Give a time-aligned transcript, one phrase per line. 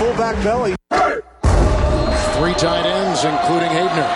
[0.00, 0.74] fullback belly.
[2.40, 4.08] Three tight ends, including Habener.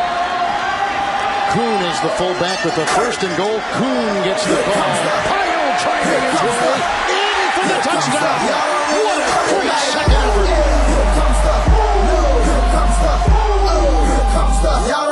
[1.52, 3.60] Kuhn is the fullback with the first and goal.
[3.76, 4.88] Kuhn gets the ball.
[5.28, 6.80] Pyle trying to his way
[7.12, 8.48] in for the touchdown.
[8.96, 10.84] What a great second effort.
[14.84, 15.03] Y'all don't really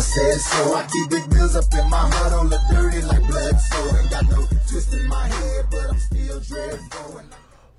[0.00, 0.74] Said so.
[0.74, 3.58] I keep big bills up in my heart on the dirty like blood.
[3.58, 7.22] So ain't got no twist in my head, but I'm still dreadful.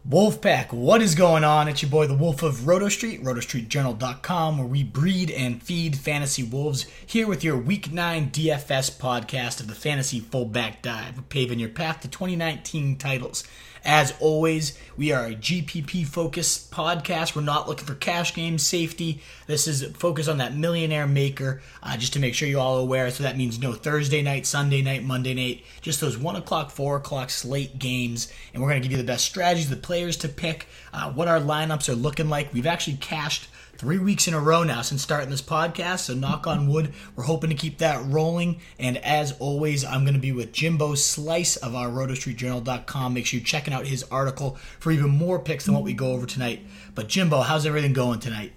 [0.08, 1.68] Wolfpack, what is going on?
[1.68, 6.44] It's your boy, the Wolf of Roto Street, rotostreetjournal.com, where we breed and feed fantasy
[6.44, 6.88] wolves.
[7.06, 11.30] Here with your Week 9 DFS podcast of the Fantasy Fullback Dive.
[11.30, 13.44] Paving your path to 2019 titles.
[13.86, 17.36] As always, we are a GPP focused podcast.
[17.36, 19.22] We're not looking for cash games, safety.
[19.48, 23.10] This is focused on that millionaire maker, uh, just to make sure you're all aware.
[23.10, 26.98] So that means no Thursday night, Sunday night, Monday night, just those 1 o'clock, 4
[26.98, 28.32] o'clock slate games.
[28.54, 31.30] And we're going to give you the best strategies, the players to pick, uh, what
[31.30, 32.54] our lineups are looking like.
[32.54, 33.48] We've actually cashed
[33.80, 36.00] three weeks in a row now since starting this podcast.
[36.00, 38.60] So knock on wood, we're hoping to keep that rolling.
[38.78, 43.14] And as always, I'm going to be with Jimbo Slice of our RotoStreetJournal.com.
[43.14, 46.12] Make sure you're checking out his article for even more picks than what we go
[46.12, 46.60] over tonight.
[46.94, 48.52] But Jimbo, how's everything going tonight?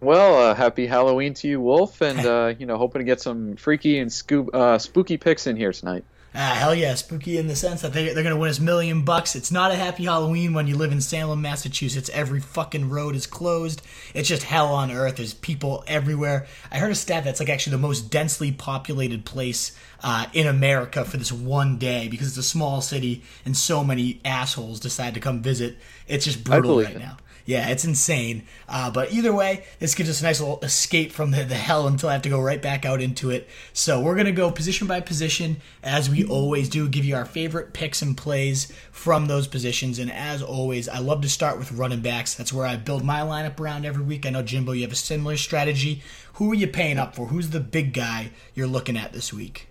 [0.00, 3.54] Well, uh, happy Halloween to you, Wolf, and uh, you know, hoping to get some
[3.54, 6.04] freaky and scoop, uh, spooky picks in here tonight.
[6.34, 9.04] Ah, hell yeah, spooky in the sense that they, they're going to win us million
[9.04, 9.36] bucks.
[9.36, 12.08] It's not a happy Halloween when you live in Salem, Massachusetts.
[12.14, 13.82] Every fucking road is closed.
[14.14, 15.16] It's just hell on earth.
[15.16, 16.46] There's people everywhere.
[16.70, 21.04] I heard a stat that's like actually the most densely populated place uh, in America
[21.04, 25.20] for this one day because it's a small city and so many assholes decide to
[25.20, 25.76] come visit.
[26.08, 26.98] It's just brutal right it.
[26.98, 27.18] now.
[27.44, 28.44] Yeah, it's insane.
[28.68, 31.86] Uh, but either way, this gives us a nice little escape from the, the hell
[31.86, 33.48] until I have to go right back out into it.
[33.72, 37.24] So we're going to go position by position, as we always do, give you our
[37.24, 39.98] favorite picks and plays from those positions.
[39.98, 42.34] And as always, I love to start with running backs.
[42.34, 44.24] That's where I build my lineup around every week.
[44.26, 46.02] I know, Jimbo, you have a similar strategy.
[46.34, 47.26] Who are you paying up for?
[47.26, 49.68] Who's the big guy you're looking at this week?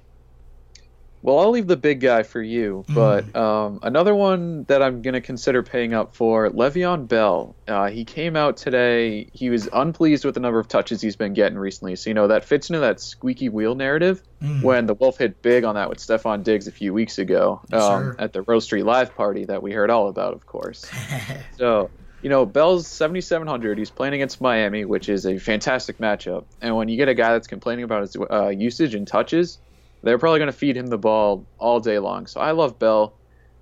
[1.23, 5.13] Well, I'll leave the big guy for you, but um, another one that I'm going
[5.13, 7.55] to consider paying up for, Le'Veon Bell.
[7.67, 9.29] Uh, he came out today.
[9.31, 11.95] He was unpleased with the number of touches he's been getting recently.
[11.95, 14.23] So, you know, that fits into that squeaky wheel narrative
[14.61, 17.83] when the Wolf hit big on that with Stefon Diggs a few weeks ago Yes,
[17.83, 20.89] um, at the Rose Street Live party that we heard all about, of course.
[21.59, 21.91] so,
[22.23, 23.77] you know, Bell's 7,700.
[23.77, 26.45] He's playing against Miami, which is a fantastic matchup.
[26.61, 29.59] And when you get a guy that's complaining about his uh, usage and touches,
[30.03, 32.27] they're probably going to feed him the ball all day long.
[32.27, 33.13] So I love Bell.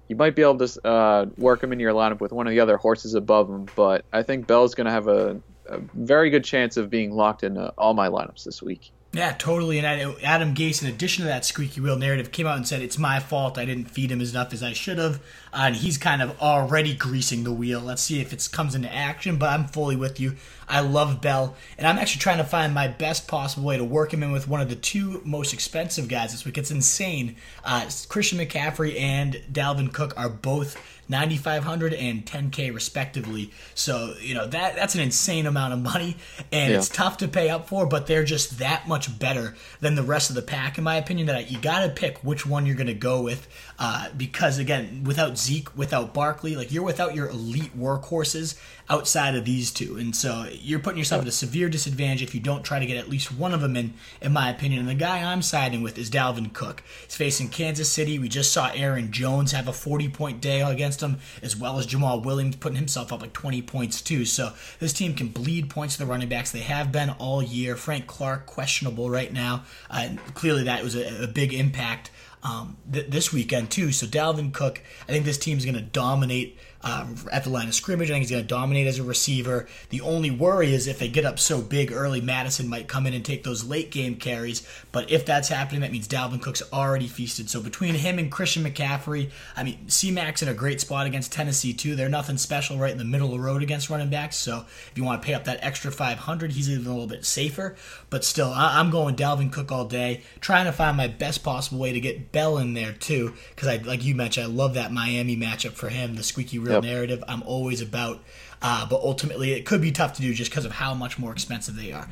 [0.07, 2.59] You might be able to uh, work him in your lineup with one of the
[2.59, 6.43] other horses above him, but I think Bell's going to have a, a very good
[6.43, 8.91] chance of being locked in uh, all my lineups this week.
[9.11, 9.79] Yeah, totally.
[9.79, 12.99] And Adam Gase, in addition to that squeaky wheel narrative, came out and said it's
[12.99, 13.57] my fault.
[13.57, 15.15] I didn't feed him as enough as I should have,
[15.51, 17.79] uh, and he's kind of already greasing the wheel.
[17.79, 19.37] Let's see if it comes into action.
[19.37, 20.35] But I'm fully with you.
[20.69, 24.13] I love Bell, and I'm actually trying to find my best possible way to work
[24.13, 26.57] him in with one of the two most expensive guys this week.
[26.57, 27.35] It's insane.
[27.65, 30.77] Uh, Christian McCaffrey and Dalvin Cook are both
[31.11, 36.15] 9500 and 10k respectively so you know that that's an insane amount of money
[36.51, 36.77] and Yeah.
[36.77, 40.29] it's tough to pay up for but they're just that much better than the rest
[40.29, 42.85] of the pack in my opinion that you got to pick which one you're going
[42.85, 43.47] to go with
[43.79, 48.59] uh, because again without Zeke without Barkley like you're without your elite workhorses
[48.89, 49.97] outside of these two.
[49.97, 52.97] And so you're putting yourself at a severe disadvantage if you don't try to get
[52.97, 54.81] at least one of them in in my opinion.
[54.81, 56.83] And the guy I'm siding with is Dalvin Cook.
[57.05, 58.17] He's facing Kansas City.
[58.17, 61.85] We just saw Aaron Jones have a 40 point day against him as well as
[61.85, 64.25] Jamaal Williams putting himself up like 20 points too.
[64.25, 66.51] So this team can bleed points to the running backs.
[66.51, 67.75] They have been all year.
[67.75, 69.63] Frank Clark questionable right now.
[69.89, 72.09] Uh, and clearly that was a, a big impact
[72.43, 73.91] um, th- this weekend too.
[73.91, 77.73] So Dalvin Cook, I think this team's going to dominate uh, at the line of
[77.73, 78.09] scrimmage.
[78.09, 79.67] I think he's going to dominate as a receiver.
[79.89, 83.13] The only worry is if they get up so big early, Madison might come in
[83.13, 84.65] and take those late game carries.
[84.91, 87.49] But if that's happening, that means Dalvin Cook's already feasted.
[87.49, 91.73] So between him and Christian McCaffrey, I mean, C-Mac's in a great spot against Tennessee
[91.73, 91.95] too.
[91.95, 94.37] They're nothing special right in the middle of the road against running backs.
[94.37, 97.25] So if you want to pay up that extra 500, he's even a little bit
[97.25, 97.75] safer.
[98.09, 101.79] But still, I- I'm going Dalvin Cook all day, trying to find my best possible
[101.79, 103.33] way to get Bell in there too.
[103.53, 106.77] Because I, like you mentioned, I love that Miami matchup for him, the squeaky wheel
[106.77, 106.83] Yep.
[106.83, 107.23] narrative.
[107.27, 108.23] I'm always about.
[108.61, 111.31] Uh, but ultimately, it could be tough to do just because of how much more
[111.31, 112.07] expensive they are.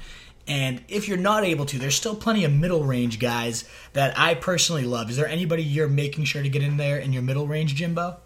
[0.48, 4.34] And if you're not able to, there's still plenty of middle range guys that I
[4.34, 5.10] personally love.
[5.10, 8.18] Is there anybody you're making sure to get in there in your middle range, Jimbo?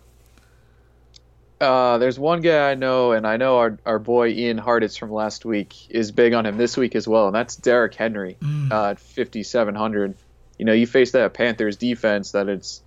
[1.59, 5.11] Uh, there's one guy I know, and I know our, our boy Ian Hartitz from
[5.11, 8.71] last week is big on him this week as well, and that's Derrick Henry Mm.
[8.71, 10.15] uh, at 5,700.
[10.57, 12.81] You know, you face that Panthers defense that it's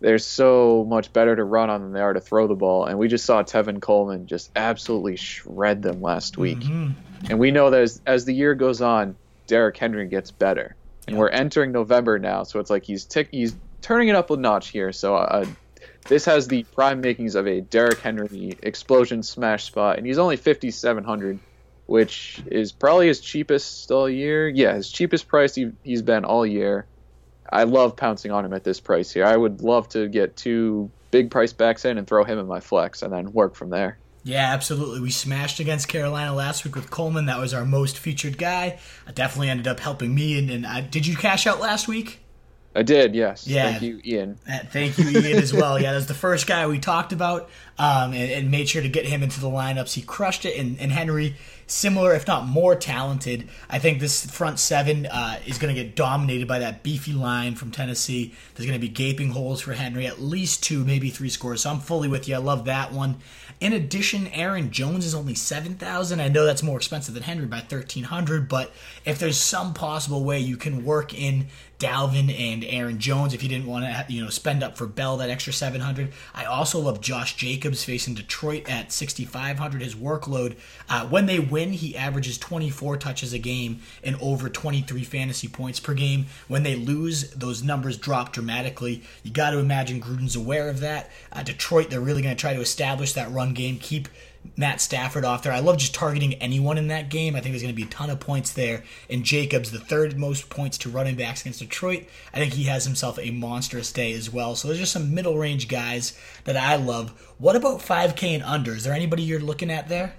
[0.00, 2.98] they're so much better to run on than they are to throw the ball, and
[2.98, 6.58] we just saw Tevin Coleman just absolutely shred them last week.
[6.60, 6.94] Mhm.
[7.28, 9.16] And we know that as, as the year goes on,
[9.46, 13.56] Derrick Henry gets better, and we're entering November now, so it's like he's tick he's
[13.82, 14.92] turning it up a notch here.
[14.92, 15.46] So uh,
[16.06, 20.36] this has the prime makings of a Derrick Henry explosion smash spot, and he's only
[20.36, 21.38] 5,700,
[21.86, 24.48] which is probably his cheapest all year.
[24.48, 26.86] Yeah, his cheapest price he, he's been all year.
[27.50, 29.24] I love pouncing on him at this price here.
[29.24, 32.60] I would love to get two big price backs in and throw him in my
[32.60, 33.98] flex, and then work from there.
[34.24, 35.00] Yeah, absolutely.
[35.00, 37.26] We smashed against Carolina last week with Coleman.
[37.26, 38.78] That was our most featured guy.
[39.06, 40.38] I definitely ended up helping me.
[40.38, 42.20] And, and I, did you cash out last week?
[42.78, 43.44] I did, yes.
[43.44, 43.72] Yeah.
[43.72, 44.38] Thank you, Ian.
[44.48, 45.80] Uh, Thank you, Ian, as well.
[45.80, 49.04] Yeah, that's the first guy we talked about, um, and, and made sure to get
[49.04, 49.94] him into the lineups.
[49.94, 51.34] He crushed it, and, and Henry,
[51.66, 53.48] similar if not more talented.
[53.68, 57.56] I think this front seven uh, is going to get dominated by that beefy line
[57.56, 58.32] from Tennessee.
[58.54, 61.62] There's going to be gaping holes for Henry, at least two, maybe three scores.
[61.62, 62.36] So I'm fully with you.
[62.36, 63.16] I love that one.
[63.60, 66.20] In addition, Aaron Jones is only seven thousand.
[66.20, 68.70] I know that's more expensive than Henry by thirteen hundred, but
[69.04, 71.48] if there's some possible way you can work in
[71.78, 75.16] Dalvin and Aaron Jones, if you didn't want to, you know, spend up for Bell
[75.18, 76.12] that extra seven hundred.
[76.34, 79.82] I also love Josh Jacobs facing Detroit at sixty five hundred.
[79.82, 80.56] His workload
[80.88, 85.04] uh, when they win, he averages twenty four touches a game and over twenty three
[85.04, 86.26] fantasy points per game.
[86.48, 89.02] When they lose, those numbers drop dramatically.
[89.22, 91.10] You got to imagine Gruden's aware of that.
[91.32, 94.08] Uh, Detroit, they're really going to try to establish that run game, keep
[94.56, 95.52] Matt Stafford off there.
[95.52, 97.34] I love just targeting anyone in that game.
[97.34, 98.82] I think there's going to be a ton of points there.
[99.08, 102.84] And Jacobs, the third most points to running backs against Detroit, I think he has
[102.84, 104.54] himself a monstrous day as well.
[104.54, 107.10] So there's just some middle range guys that I love.
[107.38, 108.72] What about 5K and under?
[108.72, 110.14] Is there anybody you're looking at there?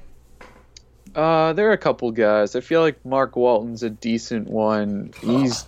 [1.15, 2.55] Uh, there are a couple guys.
[2.55, 5.11] I feel like Mark Walton's a decent one.
[5.21, 5.65] He's,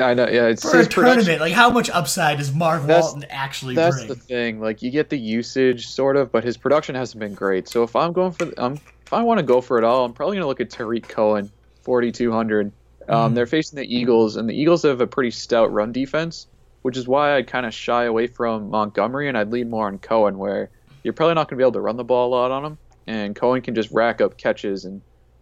[0.00, 1.16] I know, yeah, it's For a his production.
[1.24, 4.08] tournament, like how much upside does Mark That's- Walton actually That's bring?
[4.08, 4.60] That's the thing.
[4.60, 7.68] Like you get the usage sort of, but his production hasn't been great.
[7.68, 8.74] So if I'm going for, um,
[9.06, 11.50] if I want to go for it all, I'm probably gonna look at Tarik Cohen,
[11.82, 12.72] 4,200.
[13.08, 16.46] Um, They're facing the Eagles, and the Eagles have a pretty stout run defense,
[16.82, 19.98] which is why I'd kind of shy away from Montgomery and I'd lean more on
[19.98, 20.70] Cohen, where
[21.02, 23.34] you're probably not gonna be able to run the ball a lot on him, and
[23.34, 25.00] Cohen can just rack up catches and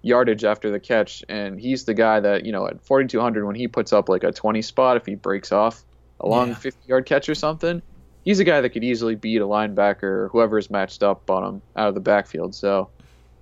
[0.09, 3.69] yardage after the catch, and he's the guy that you know at 4,200 when he
[3.69, 5.85] puts up like a 20 spot if he breaks off
[6.21, 6.55] a long Yeah.
[6.55, 7.81] 50 yard catch or something,
[8.25, 11.63] he's a guy that could easily beat a linebacker or whoever's matched up on him
[11.77, 12.55] out of the backfield.
[12.55, 12.89] So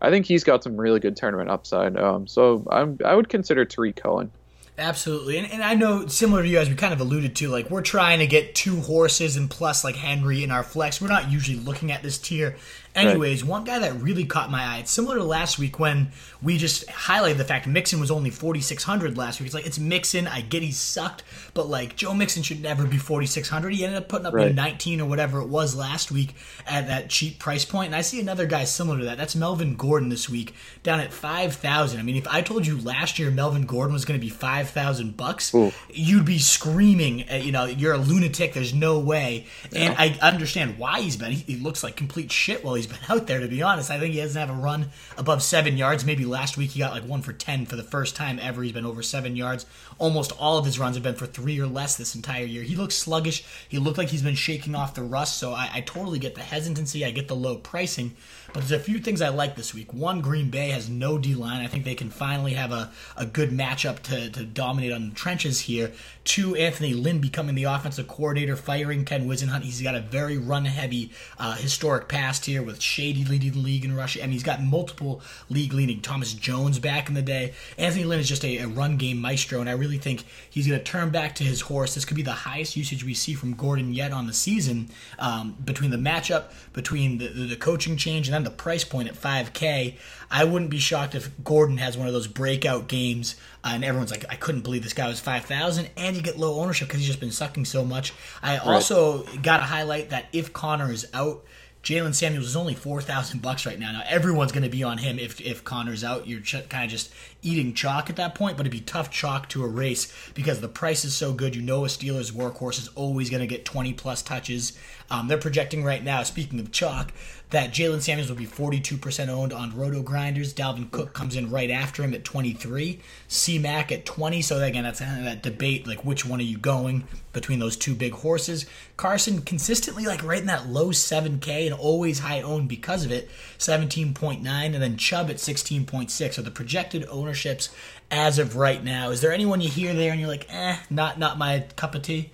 [0.02, 1.96] I think he's got some really good tournament upside.
[1.96, 4.30] Um, so I'm, I would consider Tarik Cohen.
[4.78, 5.38] Absolutely.
[5.38, 7.80] And, and I know, similar to you guys, we kind of alluded to, like, we're
[7.80, 11.00] trying to get two horses and plus, like, Henry in our flex.
[11.00, 12.56] We're not usually looking at this tier.
[12.96, 16.08] Anyways, one guy that really caught my eye, it's similar to last week when
[16.42, 19.46] we just highlighted the fact Mixon was only 4,600 last week.
[19.46, 20.26] It's like, it's Mixon.
[20.26, 21.22] I get he sucked,
[21.54, 23.74] but, like, Joe Mixon should never be 4,600.
[23.74, 24.48] He ended up putting up Right.
[24.48, 26.34] the 19 or whatever it was last week
[26.66, 27.86] at that cheap price point.
[27.88, 29.18] And I see another guy similar to that.
[29.18, 32.00] That's Melvin Gordon this week, down at 5,000.
[32.00, 35.16] I mean, if I told you last year Melvin Gordon was going to be 5,000
[35.16, 35.52] bucks,
[35.92, 38.54] you'd be screaming, uh, you know, you're a lunatic.
[38.54, 39.46] There's no way.
[39.74, 41.32] And I understand why he's been.
[41.32, 43.90] He, he looks like complete shit while he's been out there, to be honest.
[43.90, 46.04] I think he doesn't have a run above seven yards.
[46.04, 48.62] Maybe last week he got like one for 10 for the first time ever.
[48.62, 49.66] He's been over seven yards.
[49.98, 52.62] Almost all of his runs have been for three or less this entire year.
[52.62, 53.44] He looks sluggish.
[53.68, 55.38] He looked like he's been shaking off the rust.
[55.38, 57.04] So I, I totally get the hesitancy.
[57.04, 58.16] I get the low pricing.
[58.56, 59.92] But there's a few things I like this week.
[59.92, 61.62] One, Green Bay has no D line.
[61.62, 65.14] I think they can finally have a, a good matchup to, to dominate on the
[65.14, 65.92] trenches here.
[66.24, 69.60] Two, Anthony Lynn becoming the offensive coordinator, firing Ken Whisenhunt.
[69.60, 73.84] He's got a very run heavy uh, historic past here with Shady leading the league
[73.84, 74.22] in rushing.
[74.22, 75.20] Mean, he's got multiple
[75.50, 76.00] league leading.
[76.00, 77.52] Thomas Jones back in the day.
[77.76, 80.78] Anthony Lynn is just a, a run game maestro, and I really think he's going
[80.78, 81.94] to turn back to his horse.
[81.94, 85.58] This could be the highest usage we see from Gordon yet on the season um,
[85.62, 89.14] between the matchup, between the, the, the coaching change, and then the price point at
[89.14, 89.96] 5K.
[90.30, 94.10] I wouldn't be shocked if Gordon has one of those breakout games, uh, and everyone's
[94.10, 97.08] like, I couldn't believe this guy was 5,000, and you get low ownership because he's
[97.08, 98.12] just been sucking so much.
[98.42, 101.44] I also got to highlight that if Conner is out,
[101.82, 103.92] Jaylen Samuels is only four thousand bucks right now.
[103.92, 106.26] Now everyone's going to be on him if if Conner's out.
[106.26, 107.12] You're ch- kind of just
[107.46, 111.04] eating chalk at that point, but it'd be tough chalk to erase because the price
[111.04, 111.54] is so good.
[111.54, 114.76] You know a Steelers workhorse is always going to get 20 plus touches.
[115.10, 117.12] Um, they're projecting right now, speaking of chalk,
[117.50, 120.52] that Jaylen Samuels will be 42% owned on Roto Grinders.
[120.52, 123.00] Dalvin Cook comes in right after him at 23.
[123.28, 124.42] C Mac at 20.
[124.42, 127.76] So again, that's kind of that debate, like which one are you going between those
[127.76, 128.66] two big horses?
[128.96, 133.30] Carson consistently like right in that low 7K and always high owned because of it,
[133.58, 136.34] 17.9, and then Chubb at 16.6.
[136.34, 137.04] So the projected
[137.36, 137.68] ownerships
[138.10, 139.10] as of right now.
[139.10, 142.02] Is there anyone you hear there and you're like, eh, not not my cup of
[142.02, 142.30] tea?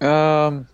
[0.00, 0.68] Um,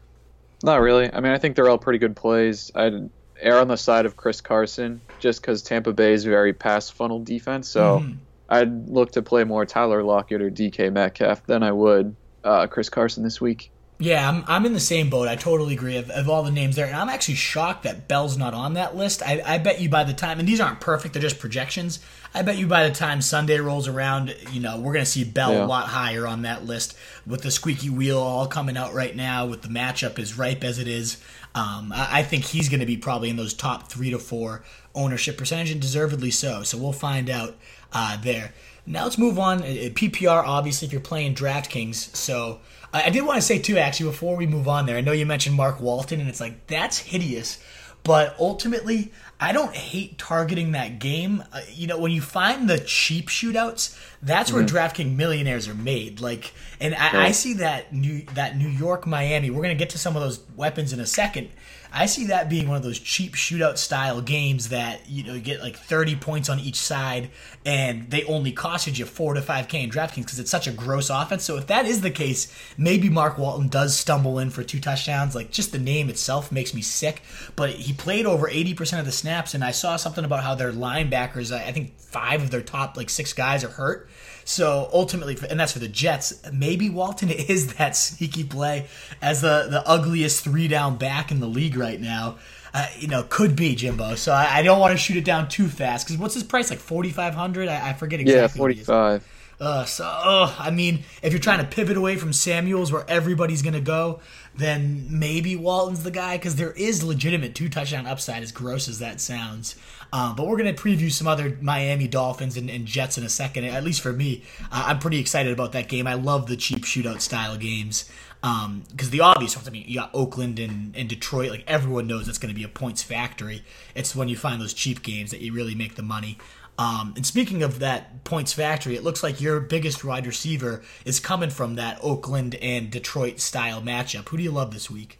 [0.63, 1.13] not really.
[1.13, 2.71] I mean, I think they're all pretty good plays.
[2.75, 6.91] I'd err on the side of Chris Carson just because Tampa Bay is very pass
[6.91, 7.69] funnel defense.
[7.69, 8.19] So Mm-hmm.
[8.47, 12.91] I'd look to play more Tyler Lockett or DK Metcalf than I would uh, Chris
[12.91, 13.71] Carson this week.
[13.99, 15.29] Yeah, I'm, I'm in the same boat.
[15.29, 16.87] I totally agree of, of all the names there.
[16.87, 19.23] And I'm actually shocked that Bell's not on that list.
[19.23, 22.01] I, I bet you by the time, and these aren't perfect, they're just projections.
[22.37, 25.23] I bet you by the time Sunday rolls around, you know, we're going to see
[25.23, 25.64] Bell Yeah.
[25.64, 29.47] a lot higher on that list with the squeaky wheel all coming out right now,
[29.47, 31.19] with the matchup as ripe as it is.
[31.55, 34.64] Um, I, I think he's going to be probably in those top three to four
[34.97, 36.64] ownership percentage, and deservedly so.
[36.64, 37.55] So we'll find out
[37.93, 38.53] uh, there.
[38.87, 39.62] Now let's move on.
[39.62, 42.14] Uh, PPR, obviously, if you're playing DraftKings.
[42.17, 42.59] So
[42.93, 45.12] I I did want to say too, actually, before we move on there, I know
[45.12, 47.59] you mentioned Mark Walton, and it's like that's hideous.
[48.05, 51.43] But ultimately, I don't hate targeting that game.
[51.53, 56.21] Uh, you know, when you find the cheap shootouts, that's where DraftKings millionaires are made.
[56.21, 59.51] Like, and I, I see that New that New York Miami.
[59.51, 61.49] We're gonna get to some of those weapons in a second.
[61.97, 65.41] I see that being one of those cheap shootout style games that you know you
[65.41, 67.31] get like 30 points on each side,
[67.65, 70.73] and they only costed you four to five k in DraftKings because it's such a
[70.73, 71.45] gross offense.
[71.45, 75.37] So if that is the case, maybe Mark Walton does stumble in for two touchdowns.
[75.37, 77.23] Like just the name itself makes me sick.
[77.55, 80.57] But he played over 80 percent of the snaps, and I saw something about how
[80.57, 81.55] their linebackers.
[81.55, 84.09] I think five of their top like six guys are hurt.
[84.45, 86.41] So ultimately, and that's for the Jets.
[86.53, 88.87] Maybe Walton is that sneaky play
[89.21, 92.37] as the the ugliest three down back in the league right now.
[92.73, 94.17] Uh, you know, could be Jimbo.
[94.17, 96.71] So I, I don't want to shoot it down too fast because what's his price?
[96.71, 97.69] Like forty five hundred?
[97.69, 98.59] I, I forget exactly.
[98.59, 99.29] Yeah, what 45.
[99.61, 103.63] Uh, so, uh, I mean, if you're trying to pivot away from Samuels, where everybody's
[103.63, 104.21] going to go,
[104.55, 108.99] then maybe Walton's the guy because there is legitimate two touchdown upside, as gross as
[108.99, 109.77] that sounds.
[110.14, 113.28] Um, but we're going to preview some other Miami Dolphins and, and Jets in a
[113.28, 113.64] second.
[113.64, 116.06] At least for me, uh, I'm pretty excited about that game.
[116.06, 118.09] I love the cheap shootout style games
[118.40, 119.66] because the obvious ones.
[119.66, 121.50] I mean, you got Oakland and, and Detroit.
[121.50, 123.64] Like everyone knows it's going to be a points factory.
[123.97, 126.38] It's when you find those cheap games that you really make the money.
[126.78, 131.18] Um, and speaking of that points factory, it looks like your biggest wide receiver is
[131.18, 134.28] coming from that Oakland and Detroit style matchup.
[134.28, 135.18] Who do you love this week?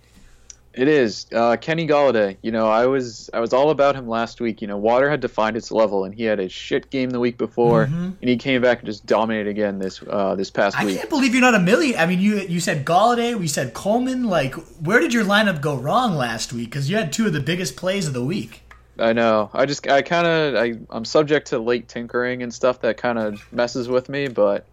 [0.77, 2.37] It is uh, Kenny Golladay.
[2.43, 4.61] You know, I was I was all about him last week.
[4.61, 7.39] You know, Water had defined its level, and he had a shit game the week
[7.39, 10.97] before, and he came back and just dominated again this uh, this past I week.
[10.97, 11.99] I can't believe you're not a million.
[11.99, 14.25] I mean, you you said Golladay, we said Coleman.
[14.25, 16.71] Like, where did your lineup go wrong last week?
[16.71, 18.63] Because you had two of the biggest plays of the week.
[18.99, 19.51] I know.
[19.53, 23.19] I just I kind of I I'm subject to late tinkering and stuff that kind
[23.19, 24.67] of messes with me, but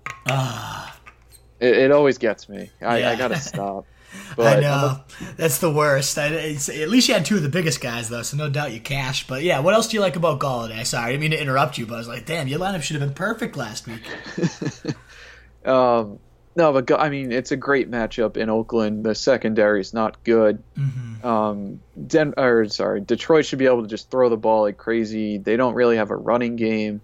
[1.59, 2.69] it, it always gets me.
[2.81, 2.95] I, Ah.
[2.95, 3.09] Yeah.
[3.11, 3.85] I gotta stop.
[4.31, 5.01] I But I'm know
[5.37, 6.17] that's the worst.
[6.17, 8.71] I, it's, at least you had two of the biggest guys, though, so no doubt
[8.71, 9.27] you cashed.
[9.27, 10.85] But yeah, what else do you like about Golladay?
[10.85, 12.99] Sorry, I didn't mean to interrupt you, but I was like, damn, your lineup should
[12.99, 14.01] have been perfect last week.
[15.65, 16.19] Um,
[16.55, 19.05] no, but I mean, it's a great matchup in Oakland.
[19.05, 20.61] The secondary is not good.
[20.77, 21.25] Mm-hmm.
[21.25, 25.37] Um, Den- or sorry, Detroit should be able to just throw the ball like crazy.
[25.37, 27.01] They don't really have a running game.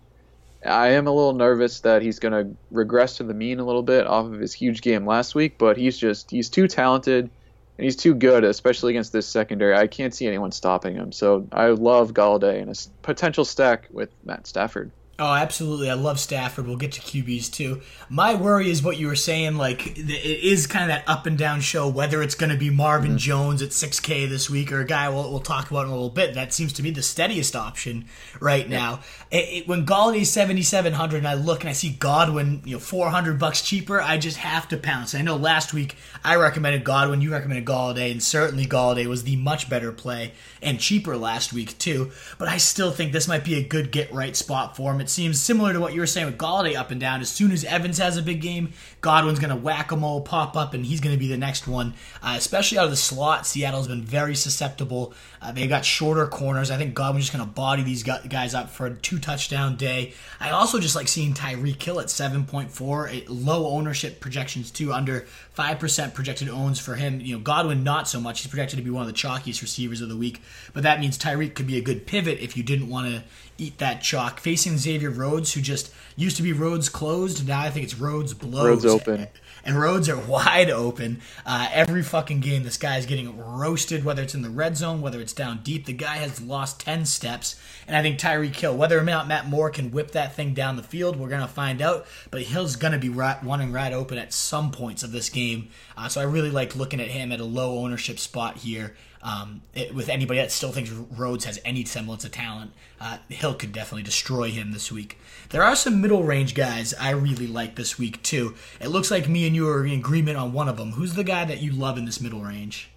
[0.67, 3.83] I am a little nervous that he's going to regress to the mean a little
[3.83, 7.29] bit off of his huge game last week, but he's just he's too talented
[7.77, 9.75] and he's too good, especially against this secondary.
[9.75, 11.11] I can't see anyone stopping him.
[11.11, 14.91] So I love Golladay and a potential stack with Matt Stafford.
[15.19, 15.89] Oh, absolutely.
[15.89, 16.67] I love Stafford.
[16.67, 17.81] We'll get to QBs too.
[18.07, 19.57] My worry is what you were saying.
[19.57, 22.69] Like, it is kind of that up and down show, whether it's going to be
[22.69, 23.17] Marvin mm-hmm.
[23.17, 26.11] Jones at 6K this week or a guy we'll, we'll talk about in a little
[26.11, 26.35] bit.
[26.35, 28.05] That seems to be the steadiest option
[28.39, 28.99] right now.
[29.31, 33.39] It, it, when Golladay's 7,700 and I look and I see Godwin, you know, 400
[33.39, 35.15] bucks cheaper, I just have to pounce.
[35.15, 39.35] I know last week I recommended Godwin, you recommended Golladay, and certainly Galladay was the
[39.35, 42.11] much better play and cheaper last week too.
[42.37, 45.06] But I still think this might be a good get right spot for him.
[45.07, 47.21] It seems similar to what you were saying with Golladay up and down.
[47.21, 50.55] As soon as Evans has a big game, Godwin's going to whack a mole, pop
[50.55, 51.93] up, and he's going to be the next one.
[52.21, 55.13] Uh, especially out of the slot, Seattle's been very susceptible.
[55.41, 56.71] Uh, they got shorter corners.
[56.71, 60.13] I think Godwin's just going to body these guys up for a two touchdown day.
[60.39, 65.25] I also just like seeing Tyreek Hill at 7.4, low ownership projections too, under
[65.57, 67.21] 5% projected owns for him.
[67.21, 68.41] You know, Godwin not so much.
[68.41, 70.41] He's projected to be one of the chalkiest receivers of the week,
[70.73, 73.23] but that means Tyreek could be a good pivot if you didn't want to
[73.57, 74.39] eat that chalk.
[74.39, 78.33] Facing Xavier Rhodes, who just used to be Rhodes closed, now I think it's Rhodes
[78.33, 78.85] blows.
[78.85, 79.27] Rhodes open.
[79.63, 81.21] And roads are wide open.
[81.45, 85.19] Uh, every fucking game, this guy's getting roasted, whether it's in the red zone, whether
[85.19, 85.85] it's down deep.
[85.85, 87.59] The guy has lost 10 steps.
[87.87, 90.75] And I think Tyreek Hill, whether or not Matt Moore can whip that thing down
[90.75, 92.05] the field, we're going to find out.
[92.31, 95.69] But Hill's going to be right, running right open at some points of this game.
[95.97, 98.95] Uh, so I really like looking at him at a low ownership spot here.
[99.27, 103.55] Um, it, with anybody that still thinks Rhodes has any semblance of talent, uh, Hill
[103.55, 105.19] could definitely destroy him this week.
[105.49, 108.55] There are some middle range guys I really like this week too.
[108.79, 110.93] It looks like me and you are in agreement on one of them.
[110.93, 112.89] Who's the guy that you love in this middle range?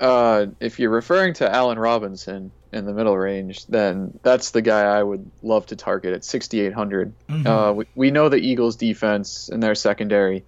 [0.00, 4.82] Uh, if you're referring to Allen Robinson in the middle range, then that's the guy
[4.82, 7.12] I would love to target at 6,800.
[7.28, 7.46] Mm-hmm.
[7.46, 10.42] Uh, we, we know the Eagles' defense and their secondary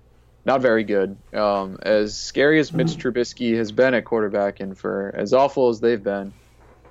[0.44, 1.16] not very good.
[1.32, 5.80] Um, as scary as Mitch Trubisky has been at quarterback, and for as awful as
[5.80, 6.32] they've been,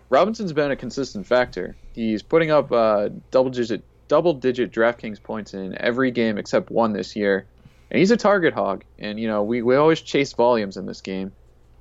[0.10, 1.75] Robinson's been a consistent factor.
[1.93, 6.93] He's putting up uh, double digit double digit DraftKings points in every game except one
[6.93, 7.46] this year,
[7.89, 8.84] and he's a target hog.
[8.98, 11.34] And you know we, we always chase volumes in this game,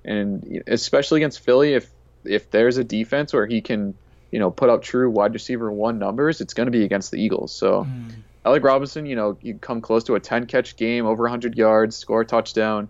[0.05, 1.89] and especially against Philly, if
[2.25, 3.95] if there's a defense where he can
[4.33, 7.23] you know put up true wide receiver one numbers, it's going to be against the
[7.23, 7.53] Eagles.
[7.53, 7.85] So.
[7.85, 8.11] Mm
[8.45, 11.97] Allen Robinson, you know, you come close to a 10 catch game, over 100 yards,
[11.97, 12.89] score a touchdown.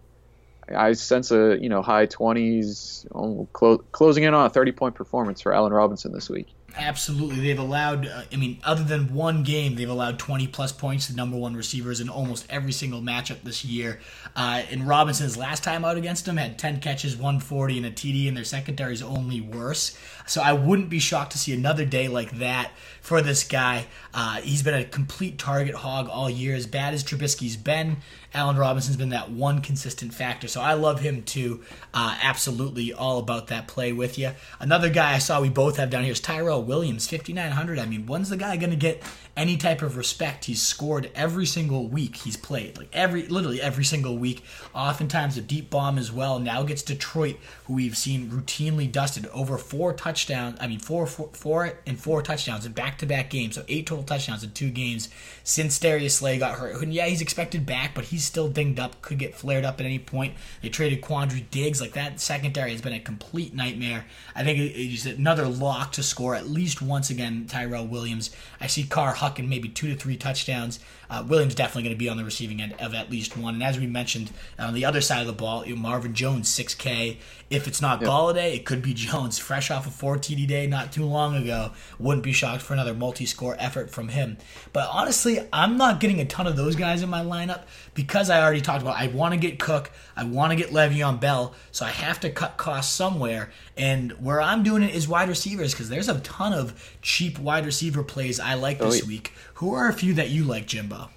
[0.75, 4.95] I sense a you know high 20s, um, clo- closing in on a 30 point
[4.95, 6.55] performance for Allen Robinson this week.
[6.77, 8.07] Absolutely, they've allowed.
[8.07, 11.55] Uh, I mean, other than one game, they've allowed 20 plus points to number one
[11.55, 14.01] receivers in almost every single matchup this year.
[14.37, 18.29] Uh, and Robinson's last time out against them had 10 catches, 140, and a TD,
[18.29, 19.99] and their secondary is only worse.
[20.27, 23.87] So I wouldn't be shocked to see another day like that for this guy.
[24.15, 26.55] Uh, he's been a complete target hog all year.
[26.55, 27.97] As bad as Trubisky's been,
[28.33, 30.47] Allen Robinson's been that one consistent factor.
[30.47, 31.63] So I love him too.
[31.93, 34.33] Uh, absolutely all about that play with you.
[34.61, 37.79] Another guy I saw we both have down here is Tyrell Williams, 5,900.
[37.79, 39.03] I mean, when's the guy going to get
[39.41, 40.45] any type of respect.
[40.45, 44.45] He's scored every single week he's played, like every literally every single week.
[44.75, 46.39] Oftentimes a deep bomb as well.
[46.39, 50.59] Now gets Detroit, who we've seen routinely dusted over four touchdowns.
[50.61, 53.55] I mean four four, four and four touchdowns in back to back games.
[53.55, 55.09] So eight total touchdowns in two games
[55.43, 56.83] since Darius Slay got hurt.
[56.83, 59.03] And yeah, he's expected back, but he's still dinged up.
[59.03, 60.35] Could get flared up at any point.
[60.63, 61.81] They traded Quandre Diggs.
[61.81, 64.07] Like that secondary has been a complete nightmare.
[64.35, 67.47] I think it's another lock to score at least once again.
[67.49, 68.31] Tyrell Williams.
[68.61, 70.81] I see Carr Hucking maybe two to three touchdowns.
[71.11, 73.55] Uh, Williams definitely going to be on the receiving end of at least one.
[73.55, 76.49] And as we mentioned, on the other side of the ball, you know, Marvin Jones,
[76.49, 77.17] 6K.
[77.51, 78.09] If it's not yep.
[78.09, 81.73] Golladay, it could be Jones, fresh off a 4 TD day not too long ago.
[81.99, 84.39] Wouldn't be shocked for another multi score effort from him.
[84.73, 87.63] But honestly, I'm not getting a ton of those guys in my lineup
[87.95, 91.21] because I already talked about I want to get Cook, I want to get Le'Veon
[91.21, 93.51] Bell, so I have to cut costs somewhere.
[93.81, 97.65] And where I'm doing it is wide receivers because there's a ton of cheap wide
[97.65, 99.33] receiver plays I like oh, this oh, week.
[99.55, 101.09] Who are a few that you like, Jimbo?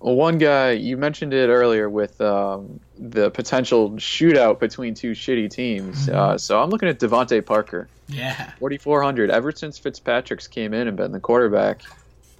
[0.00, 5.48] Well, one guy you mentioned it earlier with um, the potential shootout between two shitty
[5.48, 6.06] teams.
[6.06, 6.18] Mm-hmm.
[6.18, 7.88] Uh, so I'm looking at DeVante Parker.
[8.08, 9.30] Yeah, 4,400.
[9.30, 11.82] Ever since Fitzpatrick's came in and been the quarterback,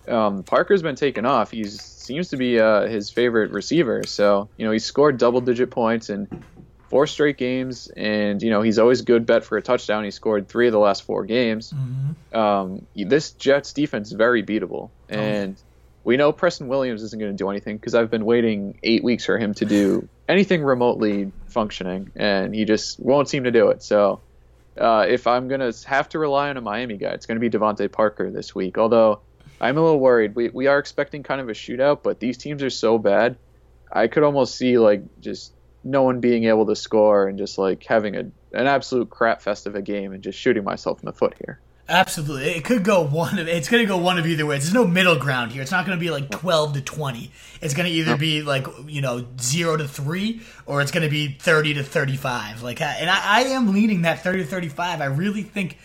[0.09, 1.53] um, Parker's been taken off.
[1.53, 4.03] He seems to be uh, his favorite receiver.
[4.07, 6.27] So you know he scored double-digit points in
[6.89, 10.05] four straight games, and you know he's always a good bet for a touchdown.
[10.05, 11.73] He scored three of the last four games.
[11.73, 12.37] Mm-hmm.
[12.37, 15.57] Um, this Jets defense is very beatable, and.
[15.59, 15.65] Oh
[16.05, 19.27] we know Preston Williams isn't going to do anything because I've been waiting eight weeks
[19.27, 23.83] for him to do anything remotely functioning, and he just won't seem to do it.
[23.83, 24.21] So
[24.79, 27.47] uh, if I'm going to have to rely on a Miami guy, it's going to
[27.47, 28.79] be DeVante Parker this week.
[28.79, 29.21] Although
[29.61, 30.35] I'm a little worried.
[30.35, 33.37] We, we are expecting kind of a shootout, but these teams are so bad.
[33.93, 35.53] I could almost see like just
[35.89, 39.67] no one being able to score and just like having a an absolute crap fest
[39.67, 41.61] of a game and just shooting myself in the foot here.
[41.91, 44.65] Absolutely, it could go one of it's going to go one of either ways.
[44.65, 45.63] There's no middle ground here.
[45.63, 47.31] It's not going to be like 12 to 20.
[47.63, 51.09] It's going to either be like you know zero to three, or it's going to
[51.09, 52.63] be 30 to 35.
[52.63, 55.01] Like, and I, I am leaning that 30 to 35.
[55.01, 55.79] I really think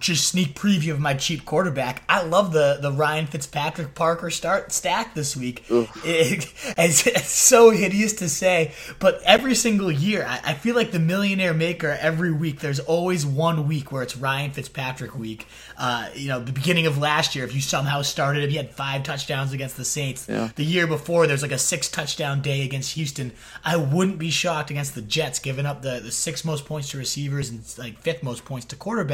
[0.00, 2.02] just sneak preview of my cheap quarterback.
[2.08, 5.64] I love the the Ryan Fitzpatrick Parker start stack this week.
[5.70, 10.90] It, it's, it's, so hideous to say, but every single year, I, I, feel like
[10.90, 11.96] the millionaire maker.
[12.00, 15.46] Every week, there's always one week where it's Ryan Fitzpatrick week.
[15.78, 18.70] Uh, you know, the beginning of last year, if you somehow started him, he had
[18.70, 20.26] five touchdowns against the Saints.
[20.28, 20.50] Yeah.
[20.54, 23.32] The year before, there's like a six touchdown day against Houston.
[23.64, 26.98] I wouldn't be shocked against the Jets, giving up the, the six most points to
[26.98, 29.05] receivers and like fifth most points to quarterbacks.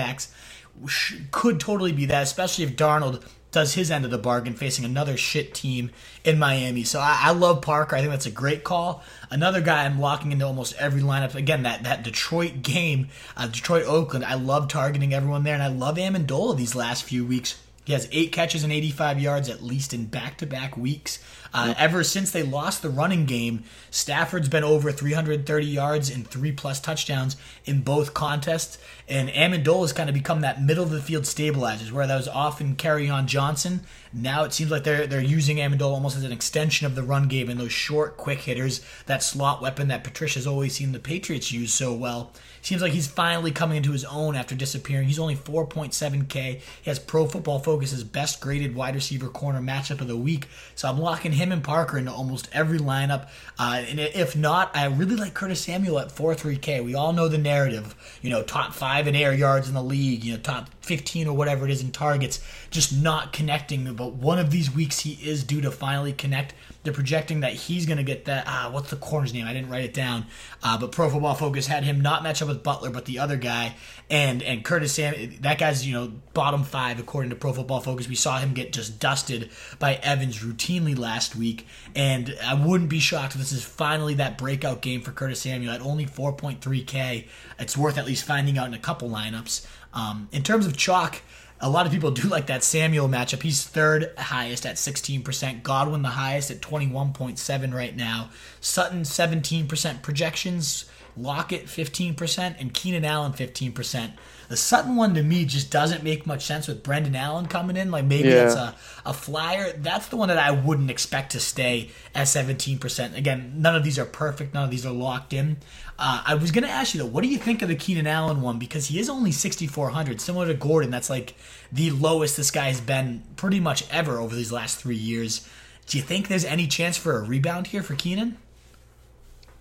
[0.87, 4.85] Sh- Could totally be that, especially if Darnold does his end of the bargain facing
[4.85, 5.91] another shit team
[6.25, 6.85] in Miami.
[6.85, 7.95] So I, I love Parker.
[7.95, 9.05] I think that's a great call.
[9.31, 11.35] Another guy I'm locking into almost every lineup.
[11.35, 14.25] Again, that that Detroit game, uh, Detroit Oakland.
[14.25, 17.61] I love targeting everyone there, and I love Amendola these last few weeks.
[17.85, 21.19] He has eight catches and 85 yards at least in back to back weeks.
[21.53, 26.53] Uh, ever since they lost the running game, Stafford's been over 330 yards and three
[26.53, 28.79] plus touchdowns in both contests.
[29.13, 32.29] And Amendola has kind of become that middle of the field stabilizers, where that was
[32.29, 33.83] often Kerryon Johnson.
[34.11, 37.29] Now it seems like they're they're using Amendola almost as an extension of the run
[37.29, 41.53] game and those short, quick hitters, that slot weapon that Patricia's always seen the Patriots
[41.53, 42.33] use so well.
[42.63, 45.09] Seems like he's finally coming into his own after disappearing.
[45.09, 46.61] He's only 4.7K.
[46.83, 50.47] He has Pro Football Focus's best graded wide receiver corner matchup of the week.
[50.77, 53.29] So I'm locking him and Parker into almost every lineup.
[53.59, 56.85] Uh, and if not, I really like Curtis Samuel at 4.3K.
[56.85, 57.97] We all know the narrative.
[58.23, 60.23] You know, top five in air yards in the league.
[60.23, 62.41] You know, top 15 or whatever it is in targets.
[62.71, 63.93] Just not connecting.
[63.95, 66.55] But one of these weeks he is due to finally connect.
[66.83, 68.45] They're projecting that he's going to get that.
[68.47, 69.47] Ah, what's the corner's name?
[69.47, 70.27] I didn't write it down.
[70.63, 73.37] Uh, but Pro Football Focus had him not match up with Butler, but the other
[73.37, 73.75] guy.
[74.11, 78.09] And and Curtis Sam, that guy's you know bottom five according to Pro Football Focus.
[78.09, 82.99] We saw him get just dusted by Evans routinely last week, and I wouldn't be
[82.99, 87.29] shocked if this is finally that breakout game for Curtis Samuel at only 4.3K.
[87.59, 89.67] It's worth at least finding out in a couple lineups.
[89.95, 91.23] Um, in terms of chalk
[91.63, 93.41] a lot of people do like that Samuel matchup.
[93.41, 95.63] He's third highest at 16%.
[95.63, 98.31] Godwin the highest at 21.7 right now.
[98.61, 100.87] Sutton 17% projections.
[101.17, 104.13] Lockett 15% and Keenan Allen 15%.
[104.53, 107.91] The Sutton one to me just doesn't make much sense with Brandon Allen coming in.
[107.91, 108.45] Like maybe Yeah.
[108.45, 108.75] it's a,
[109.07, 109.73] a flyer.
[109.73, 113.17] That's the one that I wouldn't expect to stay at 17%.
[113.17, 114.53] Again, none of these are perfect.
[114.53, 115.57] None of these are locked in.
[115.99, 118.07] Uh, I was going to ask you though, what do you think of the Keenan
[118.07, 118.59] Allen one?
[118.59, 120.91] Because he is only 6,400, similar to Gordon.
[120.91, 121.35] That's like
[121.73, 125.49] the lowest this guy has been pretty much ever over these last three years.
[125.87, 128.37] Do you think there's any chance for a rebound here for Keenan?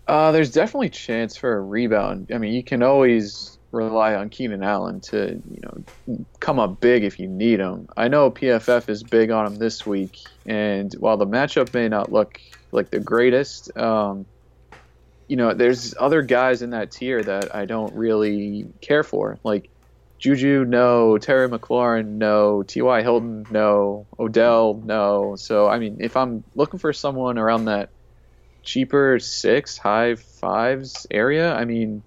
[0.06, 2.30] Uh, there's definitely chance for a rebound.
[2.34, 7.04] I mean, you can always rely on Keenan Allen to, you know, come up big
[7.04, 7.88] if you need him.
[7.96, 12.12] I know PFF is big on him this week, and while the matchup may not
[12.12, 12.40] look
[12.72, 14.26] like the greatest, um,
[15.28, 19.40] you know, there's other guys in that tier that I don't really care for.
[19.44, 19.70] Like
[20.22, 21.18] Juju, no.
[21.18, 22.62] Terry McLaurin, no.
[22.62, 23.02] T.Y.
[23.02, 24.06] Hilton, no.
[24.20, 25.36] Odell, no.
[25.36, 27.90] So, I mean, if I'm looking for someone around that
[28.62, 32.04] cheaper six, high fives area, I mean,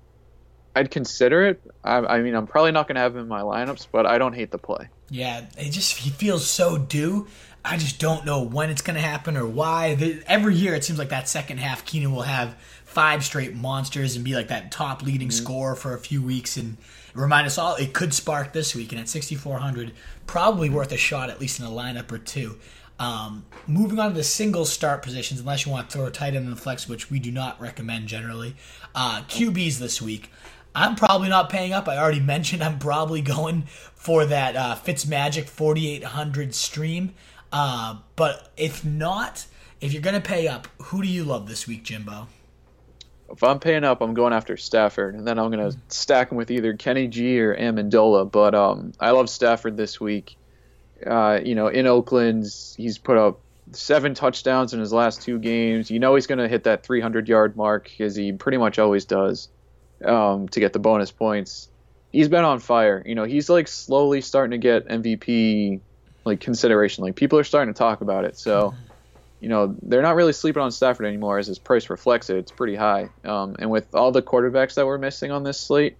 [0.75, 1.63] I'd consider it.
[1.85, 4.19] I, I mean, I'm probably not going to have him in my lineups, but I
[4.19, 4.89] don't hate the play.
[5.11, 7.27] Yeah, it just he feels so due.
[7.65, 9.95] I just don't know when it's going to happen or why.
[9.95, 14.17] The, every year it seems like that second half, Keenan will have five straight monsters
[14.17, 16.77] and be like that top leading scorer for a few weeks and
[17.15, 18.93] remind us all it could spark this week.
[18.93, 19.93] And at 6,400,
[20.27, 22.59] probably worth a shot at least in a lineup or two.
[22.99, 26.35] Um, moving on to the single start positions, unless you want to throw a tight
[26.35, 28.55] end in the flex, which we do not recommend generally.
[28.95, 30.31] Uh, QBs this week.
[30.75, 31.89] I'm probably not paying up.
[31.89, 37.15] I already mentioned I'm probably going for that uh, Fitzmagic 4800 stream.
[37.53, 39.47] Uh, but if not,
[39.81, 42.27] if you're going to pay up, who do you love this week, Jimbo?
[43.31, 46.37] If I'm paying up, I'm going after Stafford, and then I'm going to stack him
[46.37, 48.31] with either Kenny G or Amendola.
[48.31, 50.37] But um, I love Stafford this week.
[51.05, 53.41] Uh, you know, in Oakland, he's put up
[53.73, 55.91] seven touchdowns in his last two games.
[55.91, 59.05] You know he's going to hit that 300 yard mark, as he pretty much always
[59.05, 59.49] does,
[60.05, 61.69] um, to get the bonus points.
[62.13, 63.03] He's been on fire.
[63.05, 65.81] You know, he's like slowly starting to get MVP
[66.25, 67.05] like consideration.
[67.05, 68.39] Like people are starting to talk about it.
[68.39, 68.75] So
[69.45, 72.39] you know, they're not really sleeping on Stafford anymore as his price reflects it.
[72.39, 73.11] It's pretty high.
[73.25, 75.99] Um, and with all the quarterbacks that we're missing on this slate,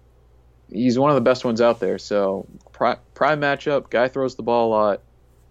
[0.67, 1.99] he's one of the best ones out there.
[1.99, 5.01] So pri- prime matchup, guy throws the ball a lot.